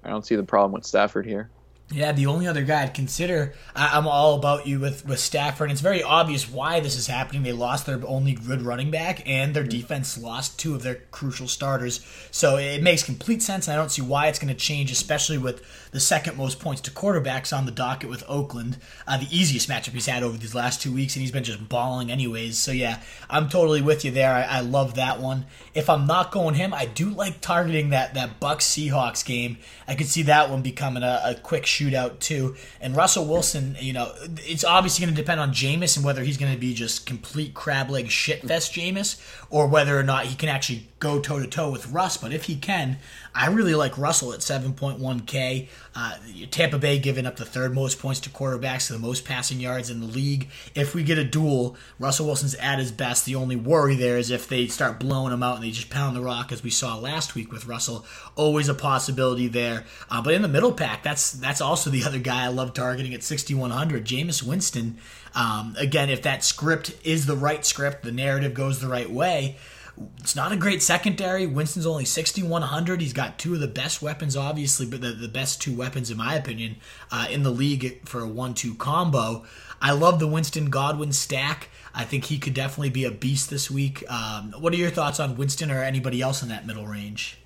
[0.03, 1.51] I don't see the problem with Stafford here.
[1.94, 5.66] Yeah, the only other guy I'd consider, I, I'm all about you with, with Stafford.
[5.66, 7.44] And it's very obvious why this is happening.
[7.44, 11.46] They lost their only good running back, and their defense lost two of their crucial
[11.46, 12.04] starters.
[12.33, 15.38] So it makes complete sense, and I don't see why it's going to change, especially
[15.38, 18.76] with the second most points to quarterbacks on the docket with Oakland.
[19.07, 21.68] Uh, the easiest matchup he's had over these last two weeks, and he's been just
[21.68, 22.59] balling anyways.
[22.59, 24.33] So yeah, I'm totally with you there.
[24.33, 25.46] I, I love that one.
[25.75, 29.59] If I'm not going him, I do like targeting that, that Bucs Seahawks game.
[29.89, 32.57] I could see that one becoming a, a quick shootout too.
[32.81, 34.13] And Russell Wilson, you know,
[34.47, 37.55] it's obviously going to depend on Jameis and whether he's going to be just complete
[37.55, 41.71] crab leg shitfest Jameis or whether or not he can actually go toe to toe
[41.71, 42.17] with Russ.
[42.17, 42.99] But if he can,
[43.35, 45.69] I really like Russell at 7.1K.
[45.95, 46.17] Uh,
[46.51, 50.01] Tampa Bay giving up the third most points to quarterbacks, the most passing yards in
[50.01, 50.49] the league.
[50.75, 53.27] If we get a duel, Russell Wilson's at his best.
[53.27, 56.20] The only worry there is if they start blowing him out they just pound the
[56.20, 58.05] rock, as we saw last week with Russell.
[58.37, 59.85] Always a possibility there.
[60.11, 63.14] Uh, but in the middle pack, that's that's also the other guy I love targeting
[63.14, 64.98] at 6,100, Jameis Winston.
[65.35, 69.57] Um, again, if that script is the right script, the narrative goes the right way
[70.18, 71.46] it's not a great secondary.
[71.46, 73.00] Winston's only 6,100.
[73.00, 76.16] He's got two of the best weapons, obviously, but the, the best two weapons, in
[76.16, 76.76] my opinion,
[77.11, 79.44] uh, in the league for a 1 2 combo.
[79.80, 81.68] I love the Winston Godwin stack.
[81.94, 84.02] I think he could definitely be a beast this week.
[84.11, 87.38] Um, what are your thoughts on Winston or anybody else in that middle range?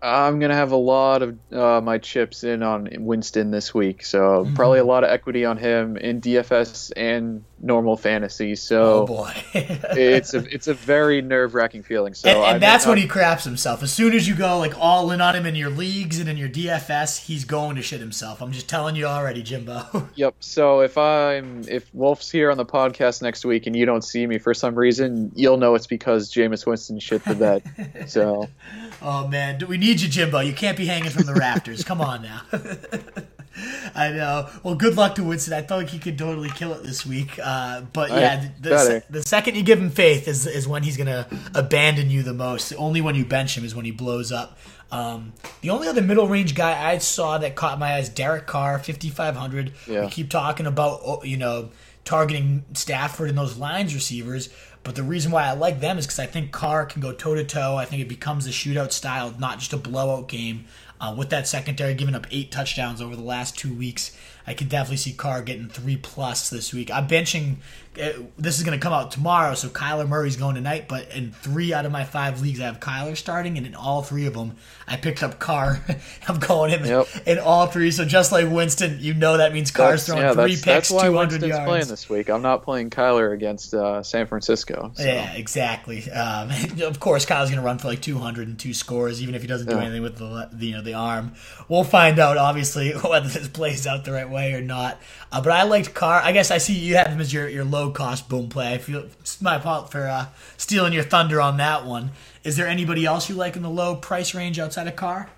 [0.00, 4.44] I'm gonna have a lot of uh, my chips in on Winston this week, so
[4.44, 4.54] mm-hmm.
[4.54, 8.54] probably a lot of equity on him in DFS and normal fantasy.
[8.54, 12.14] So oh boy, it's a it's a very nerve wracking feeling.
[12.14, 12.92] So and, and that's not...
[12.92, 13.82] when he craps himself.
[13.82, 16.36] As soon as you go like all in on him in your leagues and in
[16.36, 18.40] your DFS, he's going to shit himself.
[18.40, 20.08] I'm just telling you already, Jimbo.
[20.14, 20.34] yep.
[20.40, 24.26] So if I'm if Wolf's here on the podcast next week and you don't see
[24.26, 28.08] me for some reason, you'll know it's because Jameis Winston shit the bed.
[28.08, 28.48] so.
[29.00, 30.40] Oh man, do we need you, Jimbo.
[30.40, 31.84] You can't be hanging from the rafters.
[31.84, 32.42] Come on now.
[33.94, 34.48] I know.
[34.62, 35.52] Well, good luck to Winston.
[35.52, 37.38] I thought he could totally kill it this week.
[37.42, 40.96] Uh, but yeah, the, the, the, second you give him faith is is when he's
[40.96, 42.68] gonna abandon you the most.
[42.68, 44.58] The only when you bench him is when he blows up.
[44.90, 48.78] Um, the only other middle range guy I saw that caught my eyes, Derek Carr,
[48.78, 49.72] fifty five hundred.
[49.86, 50.02] Yeah.
[50.02, 51.70] We keep talking about oh, you know
[52.04, 54.48] targeting Stafford and those Lions receivers.
[54.88, 57.34] But the reason why I like them is because I think Carr can go toe
[57.34, 57.76] to toe.
[57.76, 60.64] I think it becomes a shootout style, not just a blowout game.
[60.98, 64.16] Uh, with that secondary giving up eight touchdowns over the last two weeks,
[64.48, 66.90] I could definitely see Carr getting three plus this week.
[66.90, 67.56] I'm benching.
[68.00, 70.88] Uh, this is going to come out tomorrow, so Kyler Murray's going tonight.
[70.88, 74.02] But in three out of my five leagues, I have Kyler starting, and in all
[74.02, 74.56] three of them,
[74.86, 75.84] I picked up Carr.
[76.28, 77.08] I'm going him yep.
[77.26, 77.90] in all three.
[77.90, 80.88] So just like Winston, you know that means Carr's that's, throwing yeah, three that's, picks,
[80.88, 81.64] that's 200 Winston's yards.
[81.66, 82.30] playing this week.
[82.30, 84.92] I'm not playing Kyler against uh, San Francisco.
[84.94, 85.02] So.
[85.02, 86.10] Yeah, exactly.
[86.10, 86.50] Um,
[86.82, 89.48] of course, Kyle's going to run for like 200 and two scores, even if he
[89.48, 89.82] doesn't do yeah.
[89.82, 91.34] anything with the, the you know the arm.
[91.68, 95.00] We'll find out, obviously, whether this plays out the right way or not.
[95.30, 96.20] Uh, but I liked Carr.
[96.22, 98.74] I guess I see you have him as your, your low cost boom play.
[98.74, 102.10] I feel it's my fault for uh, stealing your thunder on that one.
[102.44, 105.30] Is there anybody else you like in the low price range outside of Carr?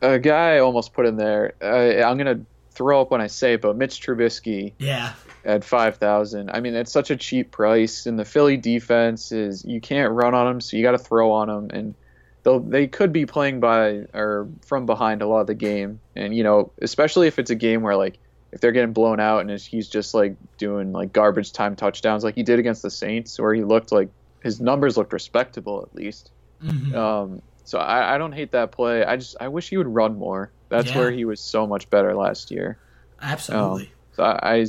[0.00, 1.54] A guy I almost put in there.
[1.60, 4.72] Uh, I'm gonna throw up when I say, it, but Mitch Trubisky.
[4.78, 5.14] Yeah.
[5.44, 9.64] At five thousand, I mean it's such a cheap price, and the Philly defense is
[9.64, 11.94] you can't run on them, so you got to throw on them, and
[12.48, 16.34] they they could be playing by or from behind a lot of the game, and
[16.34, 18.18] you know especially if it's a game where like
[18.52, 22.34] if they're getting blown out and he's just like doing like garbage time touchdowns like
[22.34, 24.08] he did against the Saints, where he looked like
[24.42, 26.30] his numbers looked respectable at least.
[26.62, 26.94] Mm-hmm.
[26.94, 29.04] Um, so I, I, don't hate that play.
[29.04, 30.50] I just I wish he would run more.
[30.70, 30.98] That's yeah.
[30.98, 32.78] where he was so much better last year.
[33.20, 33.84] Absolutely.
[33.84, 34.66] Um, so I, I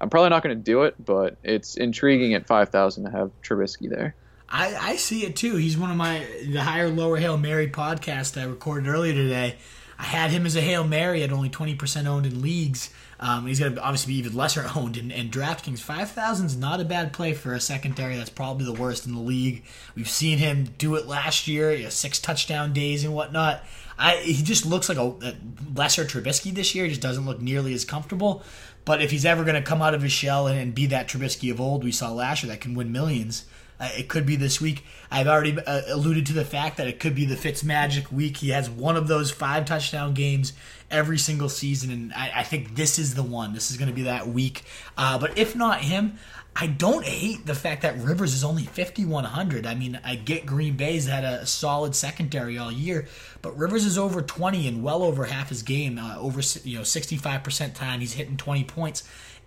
[0.00, 3.30] I'm probably not going to do it, but it's intriguing at five thousand to have
[3.42, 4.14] Trubisky there.
[4.52, 5.56] I, I see it too.
[5.56, 9.56] He's one of my the higher lower hail mary podcast I recorded earlier today.
[9.98, 12.90] I had him as a Hail Mary at only 20% owned in leagues.
[13.20, 15.78] Um, he's going to obviously be even lesser owned in, in DraftKings.
[15.78, 18.16] 5,000 is not a bad play for a secondary.
[18.16, 19.62] That's probably the worst in the league.
[19.94, 23.62] We've seen him do it last year, you know, six touchdown days and whatnot.
[23.96, 25.36] I, he just looks like a, a
[25.72, 26.84] lesser Trubisky this year.
[26.84, 28.42] He just doesn't look nearly as comfortable.
[28.84, 31.06] But if he's ever going to come out of his shell and, and, be that
[31.06, 33.44] Trubisky of old we saw last year that can win millions,
[33.82, 34.84] uh, it could be this week.
[35.10, 38.36] I've already uh, alluded to the fact that it could be the Fitz Magic week.
[38.36, 40.52] He has one of those five touchdown games
[40.88, 43.54] every single season, and I, I think this is the one.
[43.54, 44.62] This is going to be that week.
[44.96, 46.16] Uh, but if not him,
[46.54, 49.66] I don't hate the fact that Rivers is only 5,100.
[49.66, 53.08] I mean, I get Green Bay's had a solid secondary all year,
[53.40, 56.84] but Rivers is over 20 and well over half his game, uh, over you know
[56.84, 59.02] 65% time he's hitting 20 points.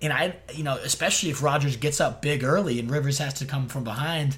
[0.06, 3.46] And I, you know, especially if Rodgers gets up big early and Rivers has to
[3.46, 4.38] come from behind,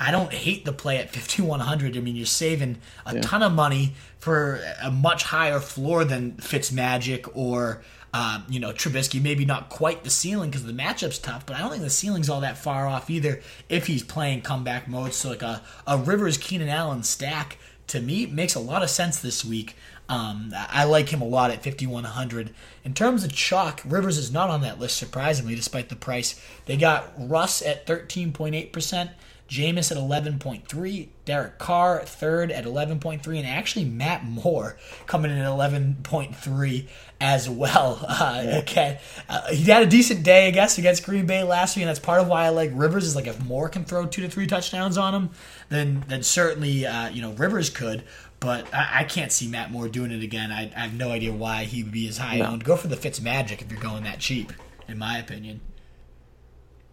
[0.00, 1.96] I don't hate the play at 5100.
[1.96, 3.20] I mean, you're saving a yeah.
[3.20, 7.82] ton of money for a much higher floor than Fitzmagic or
[8.14, 9.22] uh, you know Trubisky.
[9.22, 12.28] Maybe not quite the ceiling because the matchup's tough, but I don't think the ceiling's
[12.28, 15.14] all that far off either if he's playing comeback mode.
[15.14, 19.20] So like a a Rivers Keenan Allen stack to me makes a lot of sense
[19.20, 19.76] this week.
[20.08, 22.50] Um, I like him a lot at 5100.
[22.84, 26.40] In terms of chalk, Rivers is not on that list surprisingly, despite the price.
[26.66, 29.10] They got Russ at 13.8%,
[29.48, 35.46] Jameis at 11.3, Derek Carr third at 11.3, and actually Matt Moore coming in at
[35.46, 36.86] 11.3
[37.20, 38.04] as well.
[38.22, 41.82] Uh, okay, uh, he had a decent day, I guess, against Green Bay last week,
[41.82, 43.04] and that's part of why I like Rivers.
[43.04, 45.30] Is like if Moore can throw two to three touchdowns on him,
[45.68, 48.04] then then certainly uh, you know Rivers could.
[48.38, 50.52] But I, I, can't see Matt Moore doing it again.
[50.52, 52.46] I, I, have no idea why he would be as high no.
[52.46, 52.64] owned.
[52.64, 54.52] Go for the Fitz Magic if you're going that cheap,
[54.86, 55.60] in my opinion.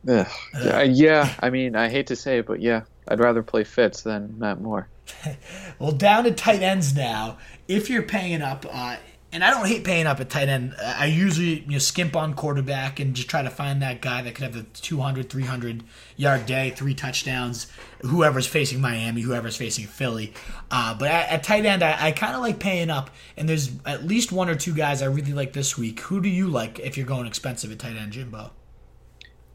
[0.03, 4.37] Yeah, I mean, I hate to say it, but yeah, I'd rather play Fitz than
[4.37, 4.87] Matt Moore.
[5.79, 7.37] well, down to tight ends now.
[7.67, 8.97] If you're paying up, uh,
[9.31, 10.73] and I don't hate paying up at tight end.
[10.83, 14.33] I usually you know skimp on quarterback and just try to find that guy that
[14.33, 15.83] could have the 200, 300
[16.17, 17.67] yard day, three touchdowns.
[18.01, 20.33] Whoever's facing Miami, whoever's facing Philly.
[20.71, 23.11] Uh, but at, at, tight end, I, I kind of like paying up.
[23.37, 25.99] And there's at least one or two guys I really like this week.
[26.01, 28.51] Who do you like if you're going expensive at tight end, Jimbo?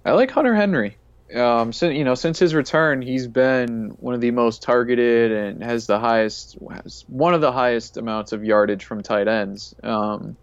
[0.05, 0.99] I like Hunter Henry.
[1.35, 5.63] Um, since you know, since his return, he's been one of the most targeted and
[5.63, 9.75] has the highest, has one of the highest amounts of yardage from tight ends.
[9.83, 10.37] Um,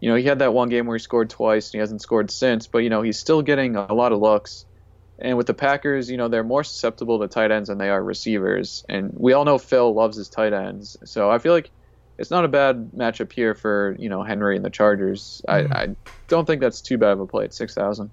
[0.00, 2.30] you know, he had that one game where he scored twice, and he hasn't scored
[2.30, 2.66] since.
[2.66, 4.64] But you know, he's still getting a lot of looks.
[5.18, 8.02] And with the Packers, you know, they're more susceptible to tight ends than they are
[8.02, 8.84] receivers.
[8.88, 11.70] And we all know Phil loves his tight ends, so I feel like
[12.18, 15.42] it's not a bad matchup here for you know Henry and the Chargers.
[15.48, 15.72] Mm.
[15.72, 18.10] I, I don't think that's too bad of a play at six thousand.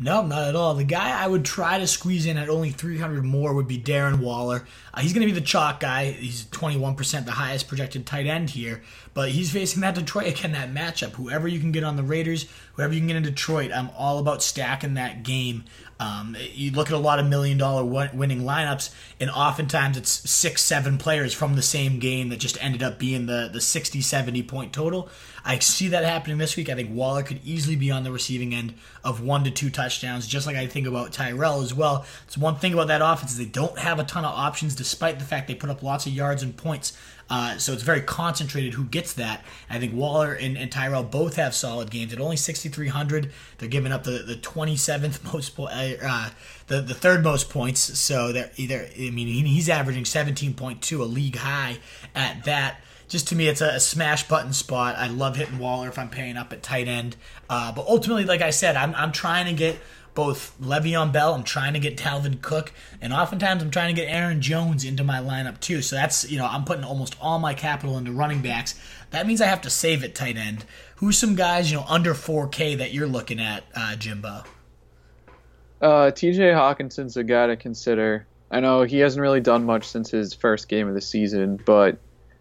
[0.00, 0.74] No, not at all.
[0.74, 4.20] The guy I would try to squeeze in at only 300 more would be Darren
[4.20, 4.64] Waller.
[4.94, 6.12] Uh, he's going to be the chalk guy.
[6.12, 8.80] He's 21%, the highest projected tight end here.
[9.12, 11.14] But he's facing that Detroit again, that matchup.
[11.14, 14.20] Whoever you can get on the Raiders, whoever you can get in Detroit, I'm all
[14.20, 15.64] about stacking that game.
[16.00, 20.62] Um, you look at a lot of million dollar winning lineups, and oftentimes it's six,
[20.62, 24.42] seven players from the same game that just ended up being the, the 60, 70
[24.44, 25.08] point total.
[25.44, 26.68] I see that happening this week.
[26.68, 30.26] I think Waller could easily be on the receiving end of one to two touchdowns,
[30.26, 32.06] just like I think about Tyrell as well.
[32.26, 35.18] It's one thing about that offense is they don't have a ton of options, despite
[35.18, 36.92] the fact they put up lots of yards and points.
[37.30, 39.44] Uh, so it's very concentrated who gets that.
[39.68, 42.12] I think Waller and, and Tyrell both have solid games.
[42.12, 46.30] At only 6,300, they're giving up the, the 27th most po- uh, uh,
[46.68, 47.98] the the third most points.
[47.98, 51.78] So they're either I mean he's averaging 17.2, a league high
[52.14, 52.80] at that.
[53.08, 54.96] Just to me, it's a, a smash button spot.
[54.96, 57.16] I love hitting Waller if I'm paying up at tight end.
[57.48, 59.78] Uh, but ultimately, like I said, I'm I'm trying to get
[60.18, 61.32] both Le'Veon Bell.
[61.32, 65.04] I'm trying to get Dalvin Cook, and oftentimes I'm trying to get Aaron Jones into
[65.04, 65.80] my lineup too.
[65.80, 68.74] So that's you know I'm putting almost all my capital into running backs.
[69.10, 70.64] That means I have to save at tight end.
[70.96, 74.42] Who's some guys you know under 4K that you're looking at, uh, Jimbo?
[75.80, 76.50] Uh, T.J.
[76.50, 78.26] Hockenson's a guy to consider.
[78.50, 81.96] I know he hasn't really done much since his first game of the season, but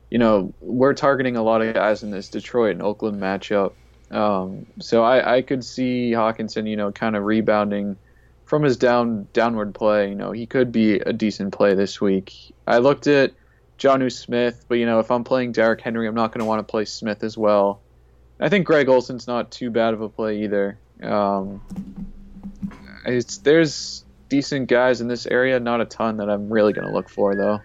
[0.09, 3.73] you know we're targeting a lot of guys in this Detroit and Oakland matchup.
[4.11, 7.97] Um, so I, I could see Hockenson, you know, kind of rebounding
[8.45, 10.09] from his down downward play.
[10.09, 12.53] You know, he could be a decent play this week.
[12.65, 13.33] I looked at
[13.77, 16.59] Jonnu Smith, but you know, if I'm playing Derrick Henry, I'm not going to want
[16.59, 17.81] to play Smith as well.
[18.39, 20.77] I think Greg Olsen's not too bad of a play either.
[21.01, 21.61] Um,
[23.43, 27.09] there's decent guys in this area, not a ton that I'm really going to look
[27.09, 27.59] for though.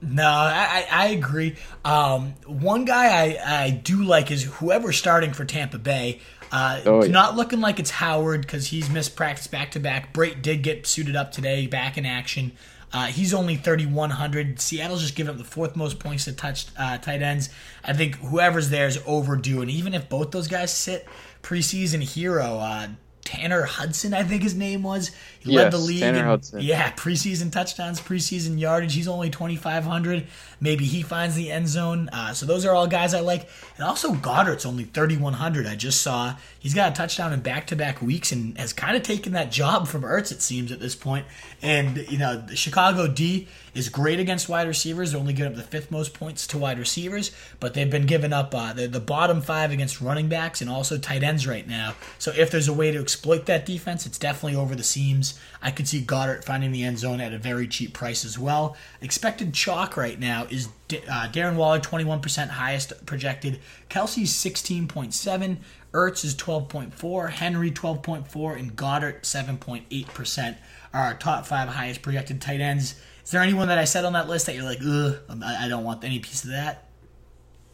[0.00, 1.56] No, I, I agree.
[1.84, 6.20] Um, one guy I, I do like is whoever's starting for Tampa Bay.
[6.52, 7.10] Uh, oh, yeah.
[7.10, 10.14] Not looking like it's Howard because he's missed practice back to back.
[10.14, 12.52] Brate did get suited up today, back in action.
[12.92, 14.60] Uh, he's only 3,100.
[14.60, 17.50] Seattle's just giving up the fourth most points to touch uh, tight ends.
[17.84, 19.60] I think whoever's there is overdue.
[19.60, 21.06] And even if both those guys sit
[21.42, 22.88] preseason hero, uh,
[23.24, 25.10] Tanner Hudson, I think his name was.
[25.40, 26.00] He yes, led the league.
[26.00, 26.60] Tanner in, Hudson.
[26.60, 28.94] Yeah, preseason touchdowns, preseason yardage.
[28.94, 30.26] He's only 2,500.
[30.60, 32.08] Maybe he finds the end zone.
[32.08, 33.48] Uh, so those are all guys I like.
[33.76, 35.66] And also Goedert's only 3,100.
[35.66, 39.32] I just saw he's got a touchdown in back-to-back weeks and has kind of taken
[39.32, 41.26] that job from Ertz, it seems, at this point.
[41.62, 45.12] And, you know, the Chicago D is great against wide receivers.
[45.12, 48.32] They're only giving up the fifth most points to wide receivers, but they've been giving
[48.32, 51.94] up uh, the, the bottom five against running backs and also tight ends right now.
[52.18, 55.37] So if there's a way to exploit that defense, it's definitely over the seams.
[55.60, 58.76] I could see Goedert finding the end zone at a very cheap price as well.
[59.00, 63.60] Expected chalk right now is uh, Darren Waller, 21% highest projected.
[63.88, 65.56] Kelce's 16.7.
[65.92, 67.30] Ertz is 12.4.
[67.30, 68.58] Henry, 12.4.
[68.58, 70.56] And Goedert 7.8%
[70.92, 72.94] are our top five highest projected tight ends.
[73.24, 75.84] Is there anyone that I said on that list that you're like, ugh, I don't
[75.84, 76.87] want any piece of that?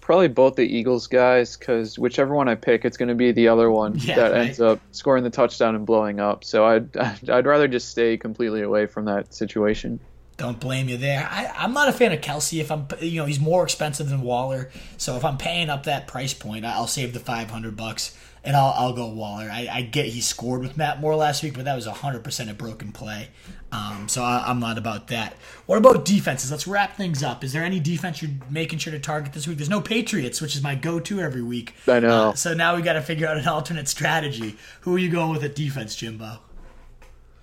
[0.04, 3.48] Probably both the Eagles guys, because whichever one I pick, it's going to be the
[3.48, 4.40] other one yeah, that right.
[4.42, 6.44] ends up scoring the touchdown and blowing up.
[6.44, 9.98] So I'd I'd rather just stay completely away from that situation.
[10.36, 11.26] Don't blame you there.
[11.30, 12.60] I, I'm not a fan of Kelce.
[12.60, 14.70] If I'm, you know, he's more expensive than Waller.
[14.98, 18.74] So if I'm paying up that price point, I'll save the 500 bucks and I'll,
[18.76, 19.48] I'll go Waller.
[19.50, 22.54] I, I get he scored with Matt Moore last week, but that was 100% a
[22.54, 23.28] broken play.
[23.72, 25.34] Um, so I, am not about that.
[25.66, 26.50] What about defenses?
[26.50, 27.42] Let's wrap things up.
[27.42, 29.56] Is there any defense you're making sure to target this week?
[29.56, 31.74] There's no Patriots, which is my go-to every week.
[31.88, 32.30] I know.
[32.30, 34.56] Uh, so now we got to figure out an alternate strategy.
[34.82, 36.38] Who are you going with at defense, Jimbo?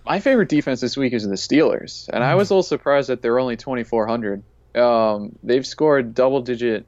[0.05, 3.21] My favorite defense this week is the Steelers, and I was a little surprised that
[3.21, 4.43] they're only 2,400.
[4.75, 6.85] Um, they've scored double-digit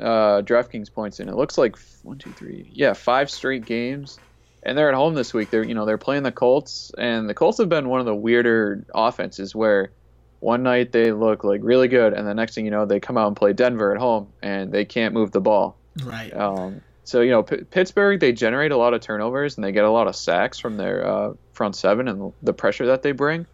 [0.00, 4.18] uh, DraftKings points in it looks like one, two, three, yeah, five straight games
[4.62, 5.50] and they're at home this week.
[5.50, 8.14] They're you know they're playing the Colts, and the Colts have been one of the
[8.14, 9.92] weirder offenses where
[10.40, 13.16] one night they look like really good, and the next thing you know they come
[13.16, 15.76] out and play Denver at home, and they can't move the ball.
[16.02, 16.34] Right.
[16.34, 19.84] Um, so you know P- Pittsburgh they generate a lot of turnovers and they get
[19.84, 23.46] a lot of sacks from their uh, front seven and the pressure that they bring.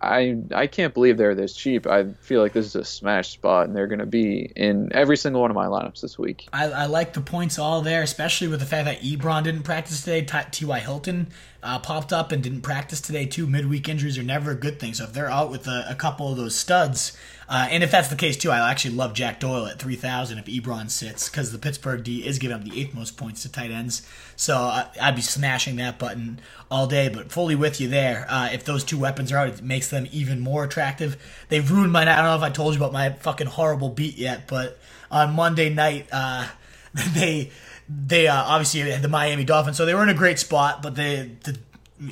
[0.00, 1.86] I I can't believe they're this cheap.
[1.86, 5.16] I feel like this is a smash spot, and they're going to be in every
[5.16, 6.48] single one of my lineups this week.
[6.52, 10.02] I, I, like the points all there, especially with the fact that Ebron didn't practice
[10.02, 10.26] today.
[10.50, 10.78] T.Y.
[10.78, 11.28] Hilton
[11.62, 13.46] uh, popped up and didn't practice today too.
[13.46, 14.94] Midweek injuries are never a good thing.
[14.94, 17.16] So if they're out with a, a couple of those studs,
[17.48, 20.38] uh, and if that's the case too, I actually love Jack Doyle at three thousand
[20.38, 23.50] if Ebron sits because the Pittsburgh D is giving up the eighth most points to
[23.50, 24.06] tight ends.
[24.36, 26.40] So uh, I'd be smashing that button
[26.70, 27.08] all day.
[27.08, 28.26] But fully with you there.
[28.28, 31.16] Uh, if those two weapons are out, it makes them even more attractive.
[31.48, 32.02] They've ruined my.
[32.02, 34.78] I don't know if I told you about my fucking horrible beat yet, but
[35.10, 36.46] on Monday night, uh,
[37.14, 37.50] they
[37.90, 40.82] they uh, obviously had the Miami Dolphins, so they were in a great spot.
[40.82, 41.58] But they, the,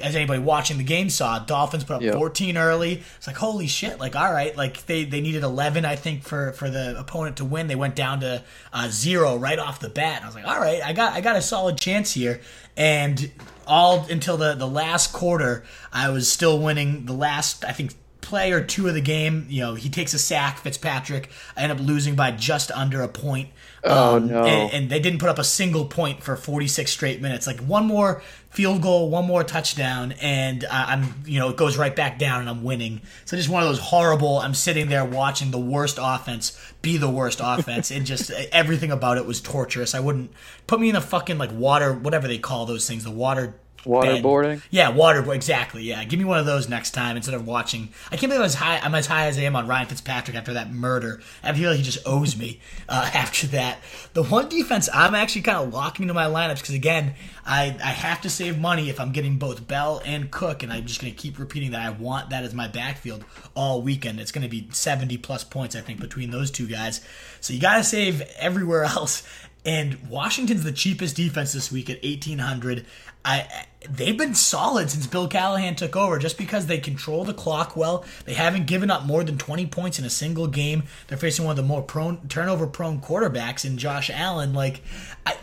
[0.02, 2.14] as anybody watching the game saw, Dolphins put up yep.
[2.14, 3.02] 14 early.
[3.16, 4.00] It's like holy shit!
[4.00, 7.44] Like all right, like they, they needed 11, I think, for for the opponent to
[7.44, 7.68] win.
[7.68, 10.16] They went down to uh, zero right off the bat.
[10.16, 12.40] And I was like, all right, I got I got a solid chance here.
[12.76, 13.30] And
[13.66, 17.06] all until the the last quarter, I was still winning.
[17.06, 17.94] The last I think
[18.28, 21.30] play or two of the game, you know, he takes a sack, Fitzpatrick.
[21.56, 23.48] I end up losing by just under a point.
[23.84, 24.44] Oh um, no!
[24.44, 27.46] And, and, they didn't put up a single point for 46 straight minutes.
[27.46, 31.78] Like one more field goal, one more touchdown, and uh, I'm you know it goes
[31.78, 33.00] right back down, and I'm winning.
[33.24, 34.40] So just one of those horrible.
[34.40, 39.16] I'm sitting there watching the worst offense be the worst offense, and just everything about
[39.16, 39.94] it was torturous.
[39.94, 40.32] I wouldn't
[40.66, 43.54] put me in a fucking like water, whatever they call those things, the water
[43.84, 44.62] Waterboarding?
[44.70, 45.34] Yeah, waterboard.
[45.34, 45.82] Exactly.
[45.82, 47.90] Yeah, give me one of those next time instead of watching.
[48.10, 48.78] I can't believe I'm as high.
[48.78, 51.20] I'm as high as I am on Ryan Fitzpatrick after that murder.
[51.42, 53.78] I feel like he just owes me uh, after that.
[54.14, 57.14] The one defense I'm actually kind of locking into my lineups because again,
[57.46, 60.86] I I have to save money if I'm getting both Bell and Cook, and I'm
[60.86, 63.24] just going to keep repeating that I want that as my backfield
[63.54, 64.20] all weekend.
[64.20, 67.00] It's going to be 70 plus points I think between those two guys.
[67.40, 69.22] So you got to save everywhere else.
[69.64, 72.86] And Washington's the cheapest defense this week at 1800.
[73.28, 77.76] I they've been solid since Bill Callahan took over just because they control the clock
[77.76, 78.04] well.
[78.24, 80.84] They haven't given up more than 20 points in a single game.
[81.06, 84.54] They're facing one of the more prone turnover prone quarterbacks in Josh Allen.
[84.54, 84.80] Like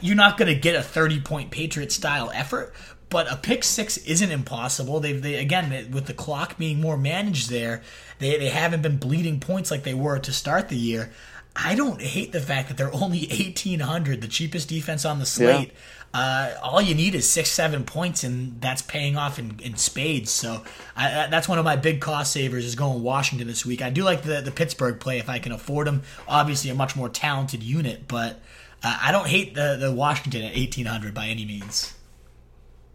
[0.02, 2.74] you're not going to get a 30 point Patriot style effort,
[3.10, 5.00] but a pick six isn't impossible.
[5.00, 7.84] They've they again with the clock being more managed there,
[8.18, 11.12] they they haven't been bleeding points like they were to start the year.
[11.56, 15.70] I don't hate the fact that they're only 1800, the cheapest defense on the slate.
[15.70, 15.74] Yeah.
[16.14, 20.32] Uh, all you need is six, seven points, and that's paying off in, in spades.
[20.32, 20.64] So
[20.96, 23.82] I, that's one of my big cost savers is going Washington this week.
[23.82, 26.04] I do like the the Pittsburgh play if I can afford them.
[26.26, 28.40] Obviously, a much more talented unit, but
[28.82, 31.95] uh, I don't hate the the Washington at eighteen hundred by any means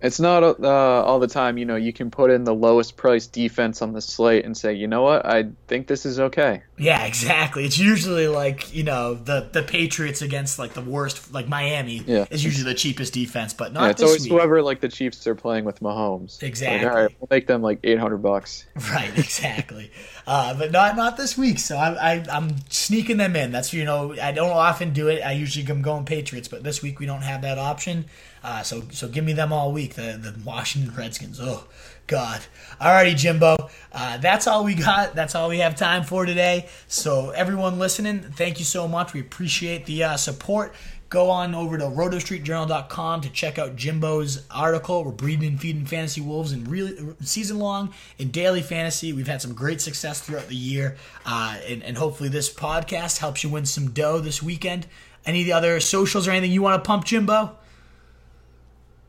[0.02, 1.58] it's not uh, all the time.
[1.58, 4.72] You know, you can put in the lowest price defense on the slate and say,
[4.72, 6.62] you know what, I think this is okay.
[6.78, 7.66] Yeah, exactly.
[7.66, 12.24] It's usually like you know the the Patriots against like the worst, like Miami yeah.
[12.30, 13.82] is usually the cheapest defense, but not.
[13.82, 14.32] Yeah, it's always week.
[14.32, 16.42] whoever like the Chiefs are playing with Mahomes.
[16.42, 16.86] Exactly.
[16.86, 18.66] Like, all right, we'll make them like eight hundred bucks.
[18.90, 19.16] Right.
[19.16, 19.92] Exactly.
[20.26, 21.58] uh, but not not this week.
[21.58, 23.52] So I, I I'm sneaking them in.
[23.52, 25.20] That's you know I don't often do it.
[25.20, 28.06] I usually am going Patriots, but this week we don't have that option.
[28.42, 29.94] Uh, so so give me them all week.
[29.94, 31.38] The the Washington Redskins.
[31.40, 31.66] Oh
[32.10, 32.40] God.
[32.80, 33.56] Alrighty, Jimbo.
[33.92, 35.14] Uh, that's all we got.
[35.14, 36.68] That's all we have time for today.
[36.88, 39.12] So everyone listening, thank you so much.
[39.12, 40.74] We appreciate the uh, support.
[41.08, 45.04] Go on over to rotostreetjournal.com to check out Jimbo's article.
[45.04, 49.12] We're breeding and feeding fantasy wolves in really season long in daily fantasy.
[49.12, 53.42] We've had some great success throughout the year, uh, and, and hopefully this podcast helps
[53.42, 54.86] you win some dough this weekend.
[55.26, 57.56] Any other socials or anything you want to pump, Jimbo?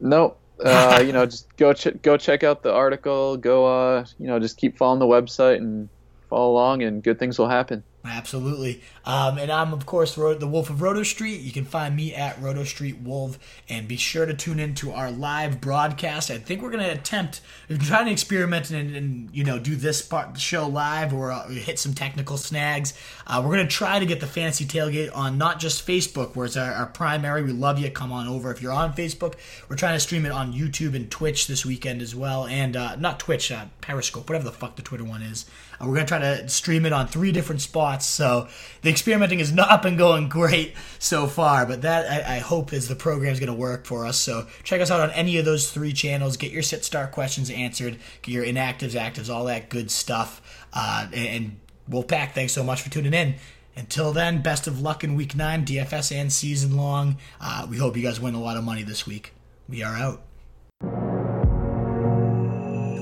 [0.02, 0.36] No,
[0.66, 3.38] uh, you know, just go ch- go check out the article.
[3.38, 5.90] Go, uh, you know, just keep following the website and
[6.30, 7.84] follow along, and good things will happen.
[8.04, 8.82] Absolutely.
[9.06, 11.42] Um, and I'm, of course, the Wolf of Roto Street.
[11.42, 13.38] You can find me at Roto Street Wolf.
[13.70, 16.32] And be sure to tune in to our live broadcast.
[16.32, 19.76] I think we're going to attempt, we're trying to experiment and, and, you know, do
[19.76, 22.96] this part show live or uh, hit some technical snags.
[23.28, 26.48] Uh, we're going to try to get the Fantasy Tailgate on not just Facebook, where
[26.48, 27.44] it's our, our primary.
[27.44, 27.92] We love you.
[27.92, 28.52] Come on over.
[28.52, 29.36] If you're on Facebook,
[29.70, 32.48] we're trying to stream it on YouTube and Twitch this weekend as well.
[32.48, 35.46] And uh, not Twitch, uh, Periscope, whatever the fuck the Twitter one is.
[35.82, 38.06] We're going to try to stream it on three different spots.
[38.06, 38.48] So
[38.82, 42.88] the experimenting has not been going great so far, but that I, I hope is
[42.88, 44.18] the program is going to work for us.
[44.18, 46.38] So check us out on any of those three channels.
[46.38, 50.42] Get your sit start questions answered, get your inactives, actives, all that good stuff.
[50.74, 51.60] Uh, and, and
[51.90, 53.36] Wolfpack, thanks so much for tuning in.
[53.76, 57.18] Until then, best of luck in week nine, DFS and season long.
[57.40, 59.34] Uh, we hope you guys win a lot of money this week.
[59.70, 60.22] We are out.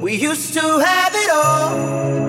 [0.01, 2.28] We used to have it all,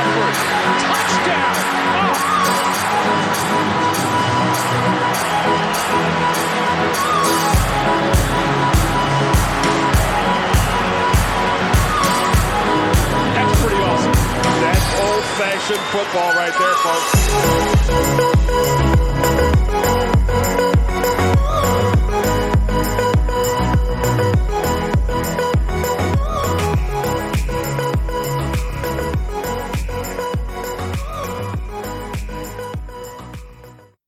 [0.79, 1.55] touchdown.
[13.35, 14.13] That's pretty awesome.
[14.61, 17.11] That's old-fashioned football right there, folks.